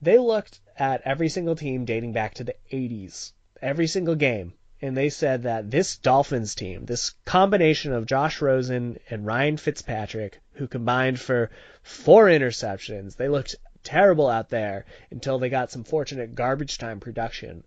they 0.00 0.16
looked 0.16 0.60
at 0.78 1.02
every 1.04 1.28
single 1.28 1.56
team 1.56 1.84
dating 1.84 2.12
back 2.12 2.34
to 2.34 2.44
the 2.44 2.54
80s, 2.72 3.32
every 3.60 3.88
single 3.88 4.14
game, 4.14 4.52
and 4.80 4.96
they 4.96 5.10
said 5.10 5.42
that 5.42 5.70
this 5.70 5.96
Dolphins 5.96 6.54
team, 6.54 6.86
this 6.86 7.14
combination 7.24 7.92
of 7.92 8.06
Josh 8.06 8.40
Rosen 8.40 8.98
and 9.10 9.26
Ryan 9.26 9.56
Fitzpatrick, 9.56 10.40
who 10.54 10.68
combined 10.68 11.20
for 11.20 11.50
four 11.82 12.26
interceptions, 12.26 13.16
they 13.16 13.28
looked 13.28 13.56
terrible 13.82 14.28
out 14.28 14.48
there 14.48 14.84
until 15.10 15.38
they 15.38 15.48
got 15.48 15.70
some 15.70 15.84
fortunate 15.84 16.34
garbage 16.34 16.78
time 16.78 17.00
production. 17.00 17.64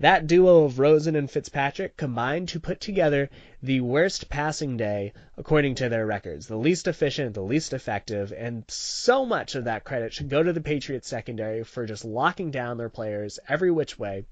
That 0.00 0.28
duo 0.28 0.64
of 0.64 0.78
Rosen 0.78 1.16
and 1.16 1.28
Fitzpatrick 1.28 1.96
combined 1.96 2.48
to 2.50 2.60
put 2.60 2.80
together 2.80 3.30
the 3.62 3.80
worst 3.80 4.28
passing 4.28 4.76
day 4.76 5.12
according 5.36 5.74
to 5.76 5.88
their 5.88 6.06
records, 6.06 6.46
the 6.46 6.56
least 6.56 6.86
efficient, 6.86 7.34
the 7.34 7.42
least 7.42 7.72
effective, 7.72 8.32
and 8.32 8.64
so 8.68 9.26
much 9.26 9.56
of 9.56 9.64
that 9.64 9.82
credit 9.82 10.12
should 10.12 10.28
go 10.28 10.42
to 10.42 10.52
the 10.52 10.60
Patriots 10.60 11.08
secondary 11.08 11.64
for 11.64 11.84
just 11.84 12.04
locking 12.04 12.52
down 12.52 12.78
their 12.78 12.88
players 12.88 13.40
every 13.48 13.72
which 13.72 13.98
way 13.98 14.24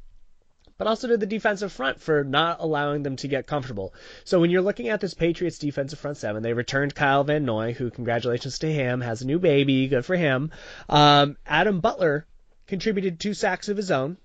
but 0.78 0.86
also 0.86 1.08
to 1.08 1.16
the 1.16 1.26
defensive 1.26 1.72
front 1.72 2.00
for 2.00 2.24
not 2.24 2.58
allowing 2.60 3.02
them 3.02 3.16
to 3.16 3.28
get 3.28 3.46
comfortable. 3.46 3.94
So 4.24 4.40
when 4.40 4.50
you're 4.50 4.62
looking 4.62 4.88
at 4.88 5.00
this 5.00 5.14
Patriots 5.14 5.58
defensive 5.58 5.98
front 5.98 6.16
seven, 6.16 6.42
they 6.42 6.52
returned 6.52 6.94
Kyle 6.94 7.24
Van 7.24 7.44
Noy, 7.44 7.72
who 7.72 7.90
congratulations 7.90 8.58
to 8.60 8.72
him, 8.72 9.00
has 9.00 9.22
a 9.22 9.26
new 9.26 9.38
baby, 9.38 9.88
good 9.88 10.04
for 10.04 10.16
him. 10.16 10.50
Um, 10.88 11.36
Adam 11.46 11.80
Butler 11.80 12.26
contributed 12.66 13.18
two 13.18 13.34
sacks 13.34 13.68
of 13.68 13.76
his 13.76 13.90
own. 13.90 14.16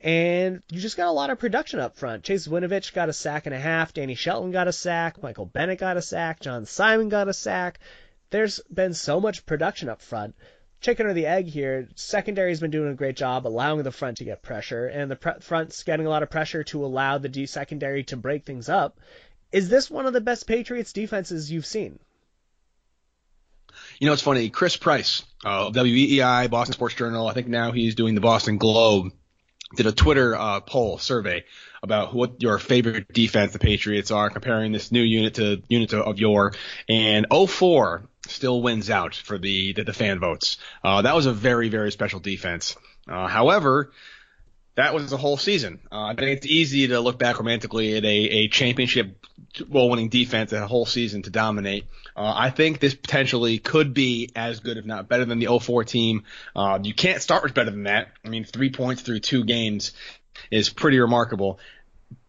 And 0.00 0.62
you 0.70 0.80
just 0.80 0.96
got 0.96 1.08
a 1.08 1.12
lot 1.12 1.30
of 1.30 1.40
production 1.40 1.80
up 1.80 1.96
front. 1.96 2.22
Chase 2.22 2.46
Winovich 2.46 2.92
got 2.92 3.08
a 3.08 3.12
sack 3.12 3.46
and 3.46 3.54
a 3.54 3.58
half. 3.58 3.92
Danny 3.92 4.14
Shelton 4.14 4.52
got 4.52 4.68
a 4.68 4.72
sack. 4.72 5.20
Michael 5.20 5.46
Bennett 5.46 5.80
got 5.80 5.96
a 5.96 6.02
sack. 6.02 6.38
John 6.38 6.66
Simon 6.66 7.08
got 7.08 7.26
a 7.26 7.32
sack. 7.32 7.80
There's 8.30 8.60
been 8.72 8.94
so 8.94 9.20
much 9.20 9.44
production 9.44 9.88
up 9.88 10.00
front 10.00 10.36
chicken 10.80 11.06
or 11.06 11.14
the 11.14 11.26
egg 11.26 11.46
here. 11.46 11.88
Secondary's 11.94 12.60
been 12.60 12.70
doing 12.70 12.90
a 12.90 12.94
great 12.94 13.16
job 13.16 13.46
allowing 13.46 13.82
the 13.82 13.92
front 13.92 14.18
to 14.18 14.24
get 14.24 14.42
pressure, 14.42 14.86
and 14.86 15.10
the 15.10 15.16
pre- 15.16 15.40
front's 15.40 15.82
getting 15.82 16.06
a 16.06 16.10
lot 16.10 16.22
of 16.22 16.30
pressure 16.30 16.64
to 16.64 16.84
allow 16.84 17.18
the 17.18 17.28
D 17.28 17.46
secondary 17.46 18.04
to 18.04 18.16
break 18.16 18.44
things 18.44 18.68
up. 18.68 18.98
Is 19.50 19.68
this 19.68 19.90
one 19.90 20.06
of 20.06 20.12
the 20.12 20.20
best 20.20 20.46
Patriots 20.46 20.92
defenses 20.92 21.50
you've 21.50 21.66
seen? 21.66 21.98
You 23.98 24.06
know, 24.06 24.12
it's 24.12 24.22
funny. 24.22 24.50
Chris 24.50 24.76
Price 24.76 25.22
uh, 25.44 25.70
WEEI, 25.70 26.50
Boston 26.50 26.72
Sports 26.72 26.94
Journal. 26.94 27.28
I 27.28 27.32
think 27.32 27.48
now 27.48 27.72
he's 27.72 27.94
doing 27.94 28.14
the 28.14 28.20
Boston 28.20 28.58
Globe. 28.58 29.12
Did 29.76 29.86
a 29.86 29.92
Twitter 29.92 30.34
uh, 30.34 30.60
poll 30.60 30.98
survey 30.98 31.44
about 31.82 32.14
what 32.14 32.42
your 32.42 32.58
favorite 32.58 33.12
defense 33.12 33.52
the 33.52 33.58
Patriots 33.58 34.10
are, 34.10 34.30
comparing 34.30 34.72
this 34.72 34.90
new 34.90 35.02
unit 35.02 35.34
to 35.34 35.62
unit 35.68 35.92
of 35.92 36.18
your, 36.18 36.54
And 36.88 37.26
04 37.30 38.08
still 38.26 38.62
wins 38.62 38.90
out 38.90 39.14
for 39.14 39.38
the 39.38 39.72
the, 39.74 39.84
the 39.84 39.92
fan 39.92 40.20
votes. 40.20 40.56
Uh, 40.82 41.02
that 41.02 41.14
was 41.14 41.26
a 41.26 41.32
very 41.32 41.68
very 41.68 41.92
special 41.92 42.20
defense. 42.20 42.76
Uh, 43.08 43.26
however, 43.26 43.92
that 44.74 44.94
was 44.94 45.10
the 45.10 45.16
whole 45.16 45.36
season. 45.36 45.80
Uh, 45.90 46.04
I 46.04 46.14
think 46.14 46.36
it's 46.36 46.46
easy 46.46 46.88
to 46.88 47.00
look 47.00 47.18
back 47.18 47.38
romantically 47.38 47.96
at 47.96 48.04
a, 48.04 48.08
a 48.08 48.48
championship 48.48 49.26
role 49.68 49.90
winning 49.90 50.08
defense 50.08 50.52
and 50.52 50.62
a 50.62 50.66
whole 50.66 50.86
season 50.86 51.22
to 51.22 51.30
dominate. 51.30 51.84
Uh, 52.16 52.32
I 52.34 52.50
think 52.50 52.80
this 52.80 52.94
potentially 52.94 53.58
could 53.58 53.94
be 53.94 54.30
as 54.34 54.60
good, 54.60 54.76
if 54.76 54.84
not 54.84 55.08
better, 55.08 55.24
than 55.24 55.38
the 55.38 55.58
04 55.58 55.84
team. 55.84 56.24
Uh, 56.54 56.78
you 56.82 56.94
can't 56.94 57.22
start 57.22 57.42
with 57.42 57.54
better 57.54 57.70
than 57.70 57.84
that. 57.84 58.08
I 58.24 58.28
mean, 58.28 58.44
three 58.44 58.70
points 58.70 59.02
through 59.02 59.20
two 59.20 59.44
games 59.44 59.92
is 60.50 60.68
pretty 60.68 60.98
remarkable. 60.98 61.58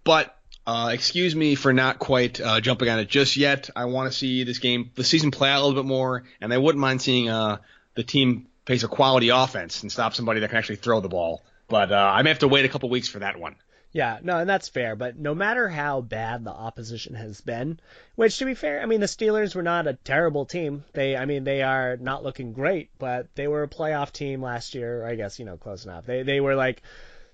But 0.03 0.35
uh, 0.65 0.91
excuse 0.93 1.35
me 1.35 1.55
for 1.55 1.73
not 1.73 1.99
quite 1.99 2.39
uh, 2.39 2.61
jumping 2.61 2.89
on 2.89 2.99
it 2.99 3.07
just 3.07 3.37
yet. 3.37 3.69
I 3.75 3.85
want 3.85 4.11
to 4.11 4.17
see 4.17 4.43
this 4.43 4.59
game, 4.59 4.91
the 4.95 5.03
season 5.03 5.31
play 5.31 5.49
out 5.49 5.61
a 5.61 5.65
little 5.65 5.81
bit 5.81 5.87
more, 5.87 6.23
and 6.41 6.53
I 6.53 6.57
wouldn't 6.57 6.79
mind 6.79 7.01
seeing 7.01 7.29
uh, 7.29 7.57
the 7.95 8.03
team 8.03 8.47
face 8.65 8.83
a 8.83 8.87
quality 8.87 9.29
offense 9.29 9.81
and 9.81 9.91
stop 9.91 10.13
somebody 10.13 10.41
that 10.41 10.49
can 10.49 10.57
actually 10.57 10.75
throw 10.75 10.99
the 10.99 11.09
ball. 11.09 11.41
But 11.67 11.91
uh, 11.91 11.95
I 11.95 12.21
may 12.21 12.29
have 12.29 12.39
to 12.39 12.47
wait 12.47 12.65
a 12.65 12.69
couple 12.69 12.89
weeks 12.89 13.07
for 13.07 13.19
that 13.19 13.39
one. 13.39 13.55
Yeah, 13.91 14.19
no, 14.21 14.37
and 14.37 14.47
that's 14.47 14.69
fair. 14.69 14.95
But 14.95 15.17
no 15.17 15.33
matter 15.33 15.67
how 15.67 16.01
bad 16.01 16.43
the 16.43 16.51
opposition 16.51 17.15
has 17.15 17.41
been, 17.41 17.79
which 18.15 18.37
to 18.37 18.45
be 18.45 18.53
fair, 18.53 18.81
I 18.81 18.85
mean 18.85 18.99
the 18.99 19.07
Steelers 19.07 19.55
were 19.55 19.63
not 19.63 19.87
a 19.87 19.95
terrible 19.95 20.45
team. 20.45 20.83
They, 20.93 21.17
I 21.17 21.25
mean, 21.25 21.43
they 21.43 21.63
are 21.63 21.97
not 21.97 22.23
looking 22.23 22.53
great, 22.53 22.91
but 22.99 23.33
they 23.33 23.47
were 23.47 23.63
a 23.63 23.67
playoff 23.67 24.11
team 24.11 24.43
last 24.43 24.75
year. 24.75 25.03
I 25.03 25.15
guess 25.15 25.39
you 25.39 25.45
know 25.45 25.57
close 25.57 25.85
enough. 25.85 26.05
They 26.05 26.21
they 26.21 26.39
were 26.39 26.55
like 26.55 26.83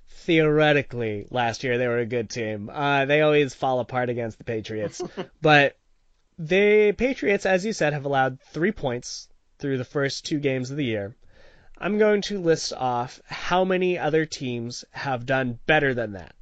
theoretically 0.08 1.28
last 1.30 1.64
year 1.66 1.78
they 1.78 1.90
were 1.90 2.00
a 2.00 2.06
good 2.06 2.30
team. 2.30 2.70
Uh, 2.72 3.04
they 3.04 3.22
always 3.22 3.54
fall 3.54 3.82
apart 3.82 4.10
against 4.10 4.38
the 4.38 4.46
Patriots, 4.46 5.02
but 5.42 5.78
the 6.40 6.94
Patriots, 6.94 7.46
as 7.46 7.66
you 7.66 7.74
said, 7.74 7.92
have 7.92 8.06
allowed 8.06 8.40
three 8.40 8.72
points 8.72 9.28
through 9.60 9.78
the 9.78 9.84
first 9.84 10.26
two 10.26 10.40
games 10.40 10.72
of 10.72 10.78
the 10.78 10.86
year. 10.86 11.16
I'm 11.78 11.98
going 11.98 12.22
to 12.24 12.40
list 12.40 12.72
off 12.72 13.22
how 13.26 13.66
many 13.66 14.00
other 14.00 14.26
teams 14.26 14.86
have 14.92 15.26
done 15.26 15.60
better 15.66 15.94
than 15.94 16.14
that. 16.14 16.34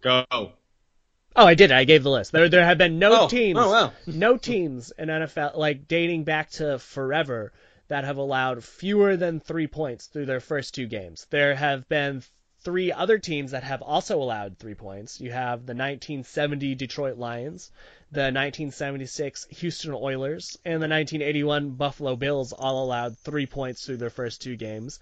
Go. 0.00 0.24
Oh, 0.32 1.46
I 1.46 1.54
did. 1.54 1.70
I 1.72 1.84
gave 1.84 2.02
the 2.02 2.10
list. 2.10 2.32
There, 2.32 2.48
there 2.48 2.64
have 2.64 2.78
been 2.78 2.98
no 2.98 3.22
Oh, 3.24 3.28
teams, 3.28 3.58
oh, 3.60 3.70
wow. 3.70 3.92
no 4.06 4.36
teams 4.36 4.92
in 4.98 5.08
NFL, 5.08 5.56
like 5.56 5.86
dating 5.86 6.24
back 6.24 6.50
to 6.52 6.78
forever, 6.78 7.52
that 7.88 8.04
have 8.04 8.16
allowed 8.16 8.64
fewer 8.64 9.16
than 9.16 9.40
three 9.40 9.66
points 9.66 10.06
through 10.06 10.26
their 10.26 10.40
first 10.40 10.74
two 10.74 10.86
games. 10.86 11.26
There 11.30 11.54
have 11.54 11.88
been 11.88 12.22
three 12.62 12.92
other 12.92 13.18
teams 13.18 13.52
that 13.52 13.62
have 13.64 13.80
also 13.82 14.20
allowed 14.22 14.58
three 14.58 14.74
points. 14.74 15.20
You 15.20 15.30
have 15.30 15.60
the 15.66 15.74
1970 15.74 16.74
Detroit 16.74 17.16
Lions, 17.16 17.70
the 18.12 18.20
1976 18.32 19.46
Houston 19.50 19.92
Oilers, 19.94 20.58
and 20.64 20.74
the 20.74 20.88
1981 20.88 21.70
Buffalo 21.70 22.16
Bills 22.16 22.52
all 22.52 22.84
allowed 22.84 23.16
three 23.18 23.46
points 23.46 23.84
through 23.86 23.96
their 23.98 24.10
first 24.10 24.42
two 24.42 24.56
games. 24.56 25.00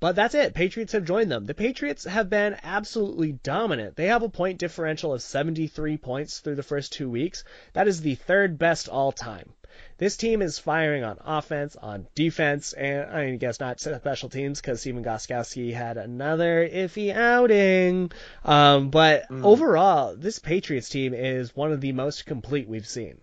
But 0.00 0.16
that's 0.16 0.34
it. 0.34 0.54
Patriots 0.54 0.94
have 0.94 1.04
joined 1.04 1.30
them. 1.30 1.44
The 1.44 1.52
Patriots 1.52 2.04
have 2.04 2.30
been 2.30 2.56
absolutely 2.62 3.32
dominant. 3.32 3.96
They 3.96 4.06
have 4.06 4.22
a 4.22 4.30
point 4.30 4.58
differential 4.58 5.12
of 5.12 5.20
73 5.20 5.98
points 5.98 6.40
through 6.40 6.54
the 6.54 6.62
first 6.62 6.94
two 6.94 7.10
weeks. 7.10 7.44
That 7.74 7.86
is 7.86 8.00
the 8.00 8.14
third 8.14 8.58
best 8.58 8.88
all 8.88 9.12
time. 9.12 9.52
This 9.98 10.16
team 10.16 10.40
is 10.40 10.58
firing 10.58 11.04
on 11.04 11.18
offense, 11.22 11.76
on 11.76 12.06
defense, 12.14 12.72
and 12.72 13.10
I 13.10 13.36
guess 13.36 13.60
not 13.60 13.78
special 13.78 14.30
teams 14.30 14.60
because 14.60 14.80
Stephen 14.80 15.04
Gostkowski 15.04 15.74
had 15.74 15.98
another 15.98 16.66
iffy 16.66 17.14
outing. 17.14 18.10
Um, 18.42 18.88
but 18.88 19.30
overall, 19.30 20.16
this 20.16 20.38
Patriots 20.38 20.88
team 20.88 21.12
is 21.12 21.54
one 21.54 21.72
of 21.72 21.82
the 21.82 21.92
most 21.92 22.24
complete 22.24 22.68
we've 22.68 22.88
seen. 22.88 23.20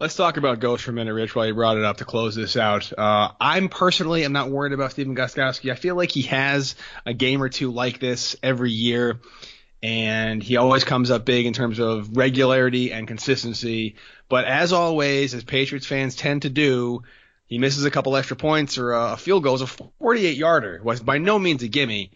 Let's 0.00 0.16
talk 0.16 0.36
about 0.38 0.58
Ghost 0.58 0.82
for 0.82 0.90
a 0.90 0.94
minute, 0.94 1.14
Rich, 1.14 1.36
while 1.36 1.46
you 1.46 1.54
brought 1.54 1.76
it 1.76 1.84
up 1.84 1.98
to 1.98 2.04
close 2.04 2.34
this 2.34 2.56
out. 2.56 2.92
Uh, 2.98 3.30
I'm 3.40 3.68
personally, 3.68 4.24
I'm 4.24 4.32
not 4.32 4.50
worried 4.50 4.72
about 4.72 4.90
Stephen 4.90 5.14
Gostkowski. 5.14 5.70
I 5.70 5.76
feel 5.76 5.94
like 5.94 6.10
he 6.10 6.22
has 6.22 6.74
a 7.06 7.14
game 7.14 7.40
or 7.40 7.48
two 7.48 7.70
like 7.70 8.00
this 8.00 8.34
every 8.42 8.72
year, 8.72 9.20
and 9.84 10.42
he 10.42 10.56
always 10.56 10.82
comes 10.82 11.12
up 11.12 11.24
big 11.24 11.46
in 11.46 11.52
terms 11.52 11.78
of 11.78 12.16
regularity 12.16 12.92
and 12.92 13.06
consistency. 13.06 13.94
But 14.28 14.46
as 14.46 14.72
always, 14.72 15.32
as 15.32 15.44
Patriots 15.44 15.86
fans 15.86 16.16
tend 16.16 16.42
to 16.42 16.50
do, 16.50 17.04
he 17.46 17.58
misses 17.58 17.84
a 17.84 17.90
couple 17.90 18.16
extra 18.16 18.36
points 18.36 18.78
or 18.78 18.94
a 18.94 19.16
field 19.16 19.44
goal. 19.44 19.54
It's 19.54 19.62
a 19.62 19.88
48 20.00 20.36
yarder. 20.36 20.80
Was 20.82 21.00
by 21.00 21.18
no 21.18 21.38
means 21.38 21.62
a 21.62 21.68
gimme. 21.68 22.10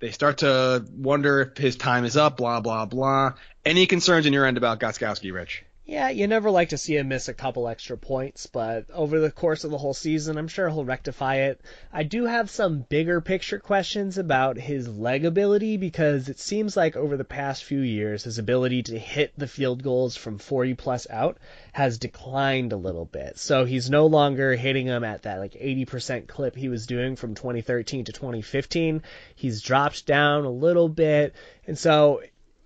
They 0.00 0.10
start 0.10 0.38
to 0.38 0.84
wonder 0.90 1.42
if 1.42 1.56
his 1.56 1.76
time 1.76 2.04
is 2.04 2.16
up, 2.16 2.38
blah, 2.38 2.60
blah, 2.60 2.86
blah. 2.86 3.34
Any 3.64 3.86
concerns 3.86 4.26
in 4.26 4.32
your 4.32 4.46
end 4.46 4.56
about 4.56 4.80
Gostkowski, 4.80 5.32
Rich? 5.32 5.64
Yeah, 5.90 6.08
you 6.10 6.28
never 6.28 6.52
like 6.52 6.68
to 6.68 6.78
see 6.78 6.96
him 6.96 7.08
miss 7.08 7.26
a 7.26 7.34
couple 7.34 7.66
extra 7.66 7.98
points, 7.98 8.46
but 8.46 8.88
over 8.92 9.18
the 9.18 9.32
course 9.32 9.64
of 9.64 9.72
the 9.72 9.78
whole 9.78 9.92
season, 9.92 10.38
I'm 10.38 10.46
sure 10.46 10.68
he'll 10.68 10.84
rectify 10.84 11.38
it. 11.48 11.60
I 11.92 12.04
do 12.04 12.26
have 12.26 12.48
some 12.48 12.86
bigger 12.88 13.20
picture 13.20 13.58
questions 13.58 14.16
about 14.16 14.56
his 14.56 14.88
leg 14.88 15.24
ability 15.24 15.78
because 15.78 16.28
it 16.28 16.38
seems 16.38 16.76
like 16.76 16.94
over 16.94 17.16
the 17.16 17.24
past 17.24 17.64
few 17.64 17.80
years, 17.80 18.22
his 18.22 18.38
ability 18.38 18.84
to 18.84 19.00
hit 19.00 19.32
the 19.36 19.48
field 19.48 19.82
goals 19.82 20.16
from 20.16 20.38
40 20.38 20.74
plus 20.74 21.10
out 21.10 21.38
has 21.72 21.98
declined 21.98 22.72
a 22.72 22.76
little 22.76 23.06
bit. 23.06 23.36
So 23.36 23.64
he's 23.64 23.90
no 23.90 24.06
longer 24.06 24.54
hitting 24.54 24.86
them 24.86 25.02
at 25.02 25.22
that 25.22 25.40
like 25.40 25.54
80% 25.54 26.28
clip 26.28 26.54
he 26.54 26.68
was 26.68 26.86
doing 26.86 27.16
from 27.16 27.34
2013 27.34 28.04
to 28.04 28.12
2015. 28.12 29.02
He's 29.34 29.60
dropped 29.60 30.06
down 30.06 30.44
a 30.44 30.50
little 30.50 30.88
bit. 30.88 31.34
And 31.66 31.76
so 31.76 32.20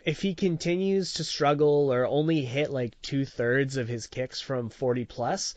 if 0.05 0.21
he 0.21 0.35
continues 0.35 1.15
to 1.15 1.25
struggle 1.25 1.93
or 1.93 2.07
only 2.07 2.45
hit 2.45 2.71
like 2.71 3.01
two 3.01 3.25
thirds 3.25 3.77
of 3.77 3.89
his 3.89 4.07
kicks 4.07 4.41
from 4.41 4.69
40 4.69 5.07
plus, 5.07 5.55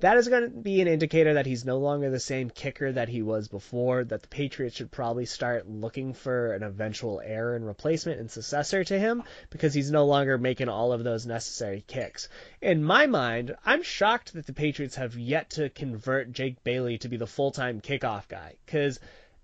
that 0.00 0.16
is 0.16 0.28
going 0.28 0.42
to 0.42 0.48
be 0.48 0.80
an 0.80 0.88
indicator 0.88 1.34
that 1.34 1.44
he's 1.44 1.66
no 1.66 1.76
longer 1.76 2.08
the 2.08 2.18
same 2.18 2.48
kicker 2.48 2.90
that 2.90 3.10
he 3.10 3.20
was 3.20 3.48
before, 3.48 4.02
that 4.04 4.22
the 4.22 4.28
Patriots 4.28 4.76
should 4.76 4.90
probably 4.90 5.26
start 5.26 5.68
looking 5.68 6.14
for 6.14 6.54
an 6.54 6.62
eventual 6.62 7.20
heir 7.22 7.54
and 7.54 7.66
replacement 7.66 8.18
and 8.18 8.30
successor 8.30 8.82
to 8.82 8.98
him 8.98 9.22
because 9.50 9.74
he's 9.74 9.90
no 9.90 10.06
longer 10.06 10.38
making 10.38 10.70
all 10.70 10.94
of 10.94 11.04
those 11.04 11.26
necessary 11.26 11.84
kicks. 11.86 12.30
In 12.62 12.82
my 12.82 13.06
mind, 13.06 13.54
I'm 13.66 13.82
shocked 13.82 14.32
that 14.32 14.46
the 14.46 14.54
Patriots 14.54 14.96
have 14.96 15.18
yet 15.18 15.50
to 15.50 15.68
convert 15.68 16.32
Jake 16.32 16.64
Bailey 16.64 16.96
to 16.98 17.08
be 17.08 17.18
the 17.18 17.26
full 17.26 17.50
time 17.50 17.82
kickoff 17.82 18.26
guy 18.26 18.54
because 18.64 18.98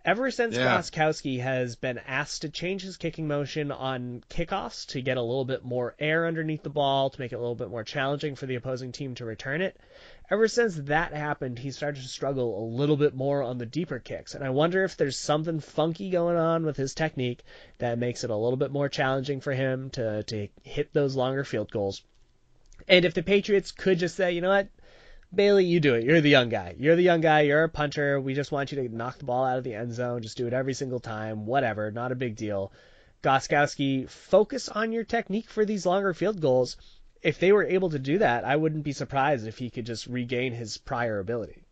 Ever 0.06 0.30
since 0.30 0.54
Yeah. 0.54 0.80
Has 1.42 1.74
been 1.74 1.98
asked 1.98 2.42
to 2.42 2.48
change 2.48 2.82
his 2.82 2.96
kicking 2.96 3.26
motion 3.26 3.72
on 3.72 4.22
kickoffs 4.30 4.86
to 4.90 5.02
get 5.02 5.16
a 5.16 5.22
little 5.22 5.44
bit 5.44 5.64
more 5.64 5.96
air 5.98 6.28
underneath 6.28 6.62
the 6.62 6.70
ball, 6.70 7.10
to 7.10 7.20
make 7.20 7.32
it 7.32 7.34
a 7.34 7.40
little 7.40 7.56
bit 7.56 7.70
more 7.70 7.82
challenging 7.82 8.36
for 8.36 8.46
the 8.46 8.54
opposing 8.54 8.92
team 8.92 9.16
to 9.16 9.24
return 9.24 9.60
it, 9.60 9.76
ever 10.30 10.46
since 10.46 10.76
that 10.76 11.12
happened, 11.12 11.58
he 11.58 11.72
started 11.72 12.02
to 12.02 12.08
struggle 12.08 12.62
a 12.62 12.70
little 12.70 12.96
bit 12.96 13.14
more 13.14 13.42
on 13.42 13.58
the 13.58 13.66
deeper 13.66 13.98
kicks. 13.98 14.36
And 14.36 14.44
I 14.44 14.50
wonder 14.50 14.84
if 14.84 14.96
there's 14.96 15.18
something 15.18 15.58
funky 15.58 16.10
going 16.10 16.36
on 16.36 16.64
with 16.64 16.76
his 16.76 16.94
technique 16.94 17.42
that 17.78 17.98
makes 17.98 18.22
it 18.22 18.30
a 18.30 18.36
little 18.36 18.56
bit 18.56 18.70
more 18.70 18.88
challenging 18.88 19.40
for 19.40 19.52
him 19.52 19.90
to, 19.90 20.22
to 20.22 20.48
hit 20.62 20.92
those 20.92 21.16
longer 21.16 21.42
field 21.42 21.72
goals. 21.72 22.02
And 22.86 23.04
if 23.04 23.14
the 23.14 23.24
Patriots 23.24 23.72
could 23.72 23.98
just 23.98 24.14
say, 24.14 24.32
you 24.32 24.40
know 24.40 24.50
what, 24.50 24.68
Bailey, 25.34 25.64
you 25.64 25.80
do 25.80 25.94
it. 25.94 26.04
You're 26.04 26.20
the 26.20 26.30
young 26.30 26.48
guy. 26.48 26.74
You're 26.78 26.96
the 26.96 27.02
young 27.02 27.20
guy. 27.20 27.42
You're 27.42 27.64
a 27.64 27.68
punter. 27.68 28.20
We 28.20 28.34
just 28.34 28.52
want 28.52 28.72
you 28.72 28.82
to 28.82 28.94
knock 28.94 29.18
the 29.18 29.24
ball 29.24 29.44
out 29.44 29.58
of 29.58 29.64
the 29.64 29.74
end 29.74 29.92
zone. 29.92 30.22
Just 30.22 30.36
do 30.36 30.46
it 30.46 30.52
every 30.52 30.74
single 30.74 31.00
time. 31.00 31.46
Whatever. 31.46 31.90
Not 31.90 32.12
a 32.12 32.16
big 32.16 32.36
deal. 32.36 32.72
Gostkowski, 33.22 34.08
focus 34.08 34.68
on 34.68 34.92
your 34.92 35.04
technique 35.04 35.50
for 35.50 35.64
these 35.64 35.84
longer 35.84 36.14
field 36.14 36.40
goals. 36.40 36.76
If 37.22 37.40
they 37.40 37.50
were 37.50 37.64
able 37.64 37.90
to 37.90 37.98
do 37.98 38.18
that, 38.18 38.44
I 38.44 38.56
wouldn't 38.56 38.84
be 38.84 38.92
surprised 38.92 39.46
if 39.46 39.58
he 39.58 39.68
could 39.70 39.84
just 39.84 40.06
regain 40.06 40.52
his 40.52 40.78
prior 40.78 41.18
ability. 41.18 41.64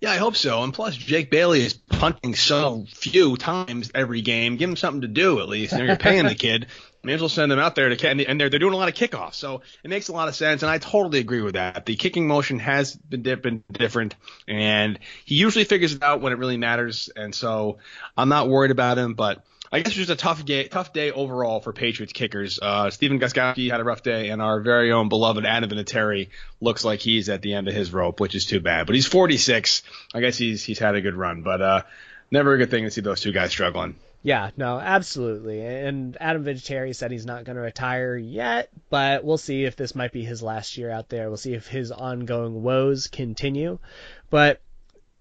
Yeah, 0.00 0.10
I 0.10 0.18
hope 0.18 0.36
so. 0.36 0.62
And 0.62 0.74
plus, 0.74 0.94
Jake 0.94 1.30
Bailey 1.30 1.64
is 1.64 1.72
punting 1.72 2.34
so 2.34 2.84
few 2.86 3.38
times 3.38 3.90
every 3.94 4.20
game. 4.20 4.56
Give 4.56 4.68
him 4.68 4.76
something 4.76 5.00
to 5.00 5.08
do 5.08 5.40
at 5.40 5.48
least. 5.48 5.72
You 5.72 5.78
know, 5.78 5.84
you're 5.84 5.96
paying 5.96 6.26
the 6.26 6.34
kid. 6.34 6.66
May 7.06 7.14
as 7.14 7.20
well 7.20 7.28
send 7.28 7.52
them 7.52 7.60
out 7.60 7.76
there 7.76 7.94
to 7.94 8.08
and 8.08 8.40
they're 8.40 8.50
they're 8.50 8.58
doing 8.58 8.74
a 8.74 8.76
lot 8.76 8.88
of 8.88 8.94
kickoffs, 8.94 9.34
so 9.34 9.62
it 9.84 9.88
makes 9.88 10.08
a 10.08 10.12
lot 10.12 10.26
of 10.26 10.34
sense. 10.34 10.64
And 10.64 10.70
I 10.70 10.78
totally 10.78 11.20
agree 11.20 11.40
with 11.40 11.54
that. 11.54 11.86
The 11.86 11.94
kicking 11.94 12.26
motion 12.26 12.58
has 12.58 12.96
been, 12.96 13.22
been 13.22 13.62
different, 13.70 14.16
and 14.48 14.98
he 15.24 15.36
usually 15.36 15.64
figures 15.64 15.94
it 15.94 16.02
out 16.02 16.20
when 16.20 16.32
it 16.32 16.38
really 16.40 16.56
matters. 16.56 17.08
And 17.14 17.32
so 17.32 17.78
I'm 18.16 18.28
not 18.28 18.48
worried 18.48 18.72
about 18.72 18.98
him, 18.98 19.14
but. 19.14 19.42
I 19.72 19.80
guess 19.80 19.96
it 19.96 19.98
was 19.98 20.06
just 20.06 20.20
a 20.20 20.22
tough 20.22 20.44
day, 20.44 20.68
tough 20.68 20.92
day 20.92 21.10
overall 21.10 21.58
for 21.58 21.72
Patriots 21.72 22.12
kickers. 22.12 22.60
Uh, 22.62 22.88
Stephen 22.90 23.18
Gostkowski 23.18 23.68
had 23.68 23.80
a 23.80 23.84
rough 23.84 24.04
day, 24.04 24.28
and 24.28 24.40
our 24.40 24.60
very 24.60 24.92
own 24.92 25.08
beloved 25.08 25.44
Adam 25.44 25.68
Vinatieri 25.68 26.28
looks 26.60 26.84
like 26.84 27.00
he's 27.00 27.28
at 27.28 27.42
the 27.42 27.52
end 27.54 27.66
of 27.66 27.74
his 27.74 27.92
rope, 27.92 28.20
which 28.20 28.36
is 28.36 28.46
too 28.46 28.60
bad. 28.60 28.86
But 28.86 28.94
he's 28.94 29.08
46. 29.08 29.82
I 30.14 30.20
guess 30.20 30.38
he's 30.38 30.62
he's 30.62 30.78
had 30.78 30.94
a 30.94 31.00
good 31.00 31.16
run, 31.16 31.42
but 31.42 31.60
uh, 31.60 31.82
never 32.30 32.54
a 32.54 32.58
good 32.58 32.70
thing 32.70 32.84
to 32.84 32.92
see 32.92 33.00
those 33.00 33.20
two 33.20 33.32
guys 33.32 33.50
struggling. 33.50 33.96
Yeah, 34.26 34.50
no, 34.56 34.80
absolutely. 34.80 35.64
And 35.64 36.16
Adam 36.18 36.44
Vinatieri 36.44 36.96
said 36.96 37.12
he's 37.12 37.26
not 37.26 37.44
going 37.44 37.54
to 37.54 37.62
retire 37.62 38.16
yet, 38.16 38.70
but 38.90 39.22
we'll 39.22 39.38
see 39.38 39.62
if 39.62 39.76
this 39.76 39.94
might 39.94 40.10
be 40.10 40.24
his 40.24 40.42
last 40.42 40.76
year 40.76 40.90
out 40.90 41.08
there. 41.08 41.28
We'll 41.28 41.36
see 41.36 41.54
if 41.54 41.68
his 41.68 41.92
ongoing 41.92 42.64
woes 42.64 43.06
continue. 43.06 43.78
But 44.28 44.60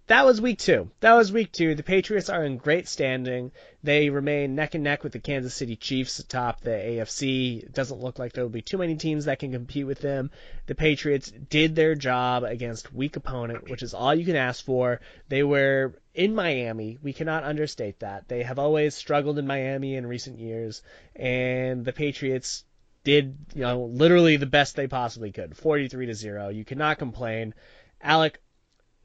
that 0.07 0.25
was 0.25 0.39
week 0.39 0.59
two. 0.59 0.91
That 0.99 1.15
was 1.15 1.31
week 1.31 1.51
two. 1.51 1.73
The 1.73 1.81
Patriots 1.81 2.29
are 2.29 2.43
in 2.43 2.57
great 2.57 2.87
standing. 2.87 3.51
They 3.83 4.09
remain 4.09 4.53
neck 4.53 4.75
and 4.75 4.83
neck 4.83 5.03
with 5.03 5.13
the 5.13 5.19
Kansas 5.19 5.55
City 5.55 5.75
Chiefs 5.75 6.19
atop 6.19 6.61
the 6.61 6.69
AFC. 6.69 7.63
It 7.63 7.73
doesn't 7.73 8.01
look 8.01 8.19
like 8.19 8.33
there 8.33 8.43
will 8.43 8.51
be 8.51 8.61
too 8.61 8.77
many 8.77 8.95
teams 8.95 9.25
that 9.25 9.39
can 9.39 9.51
compete 9.51 9.87
with 9.87 9.99
them. 9.99 10.29
The 10.67 10.75
Patriots 10.75 11.31
did 11.31 11.75
their 11.75 11.95
job 11.95 12.43
against 12.43 12.93
weak 12.93 13.15
opponent, 13.15 13.69
which 13.69 13.81
is 13.81 13.95
all 13.95 14.13
you 14.13 14.25
can 14.25 14.35
ask 14.35 14.63
for. 14.63 15.01
They 15.27 15.43
were 15.43 15.93
in 16.13 16.35
Miami. 16.35 16.99
We 17.01 17.13
cannot 17.13 17.43
understate 17.43 17.99
that. 17.99 18.27
They 18.27 18.43
have 18.43 18.59
always 18.59 18.93
struggled 18.93 19.39
in 19.39 19.47
Miami 19.47 19.95
in 19.95 20.05
recent 20.05 20.39
years, 20.39 20.83
and 21.15 21.83
the 21.83 21.93
Patriots 21.93 22.63
did, 23.03 23.37
you 23.53 23.61
know, 23.61 23.85
literally 23.85 24.37
the 24.37 24.45
best 24.45 24.75
they 24.75 24.87
possibly 24.87 25.31
could. 25.31 25.57
43 25.57 26.07
to 26.07 26.13
0. 26.13 26.49
You 26.49 26.65
cannot 26.65 26.99
complain. 26.99 27.53
Alec, 28.01 28.39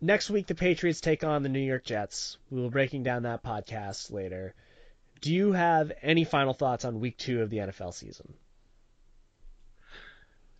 Next 0.00 0.30
week, 0.30 0.46
the 0.46 0.54
Patriots 0.54 1.00
take 1.00 1.24
on 1.24 1.42
the 1.42 1.48
New 1.48 1.60
York 1.60 1.84
Jets. 1.84 2.38
We 2.50 2.60
will 2.60 2.68
be 2.68 2.72
breaking 2.72 3.02
down 3.02 3.24
that 3.24 3.42
podcast 3.42 4.10
later. 4.10 4.54
Do 5.20 5.32
you 5.32 5.52
have 5.52 5.92
any 6.00 6.24
final 6.24 6.54
thoughts 6.54 6.86
on 6.86 7.00
week 7.00 7.18
two 7.18 7.42
of 7.42 7.50
the 7.50 7.58
NFL 7.58 7.92
season? 7.92 8.32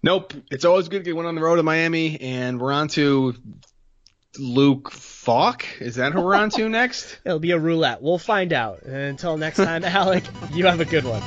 Nope. 0.02 0.34
It's 0.50 0.64
always 0.64 0.88
good 0.88 0.98
to 0.98 1.04
get 1.04 1.16
one 1.16 1.26
on 1.26 1.34
the 1.34 1.40
road 1.40 1.56
to 1.56 1.62
Miami, 1.62 2.20
and 2.20 2.60
we're 2.60 2.72
on 2.72 2.88
to 2.88 3.34
Luke 4.38 4.90
Falk. 4.90 5.64
Is 5.80 5.96
that 5.96 6.12
who 6.12 6.20
we're 6.20 6.34
on 6.34 6.50
to 6.50 6.68
next? 6.70 7.18
It'll 7.24 7.38
be 7.38 7.52
a 7.52 7.58
roulette. 7.58 8.02
We'll 8.02 8.18
find 8.18 8.52
out. 8.52 8.82
Until 8.82 9.38
next 9.38 9.56
time, 9.56 9.84
Alec, 9.84 10.24
you 10.52 10.66
have 10.66 10.80
a 10.80 10.84
good 10.84 11.04
one. 11.04 11.22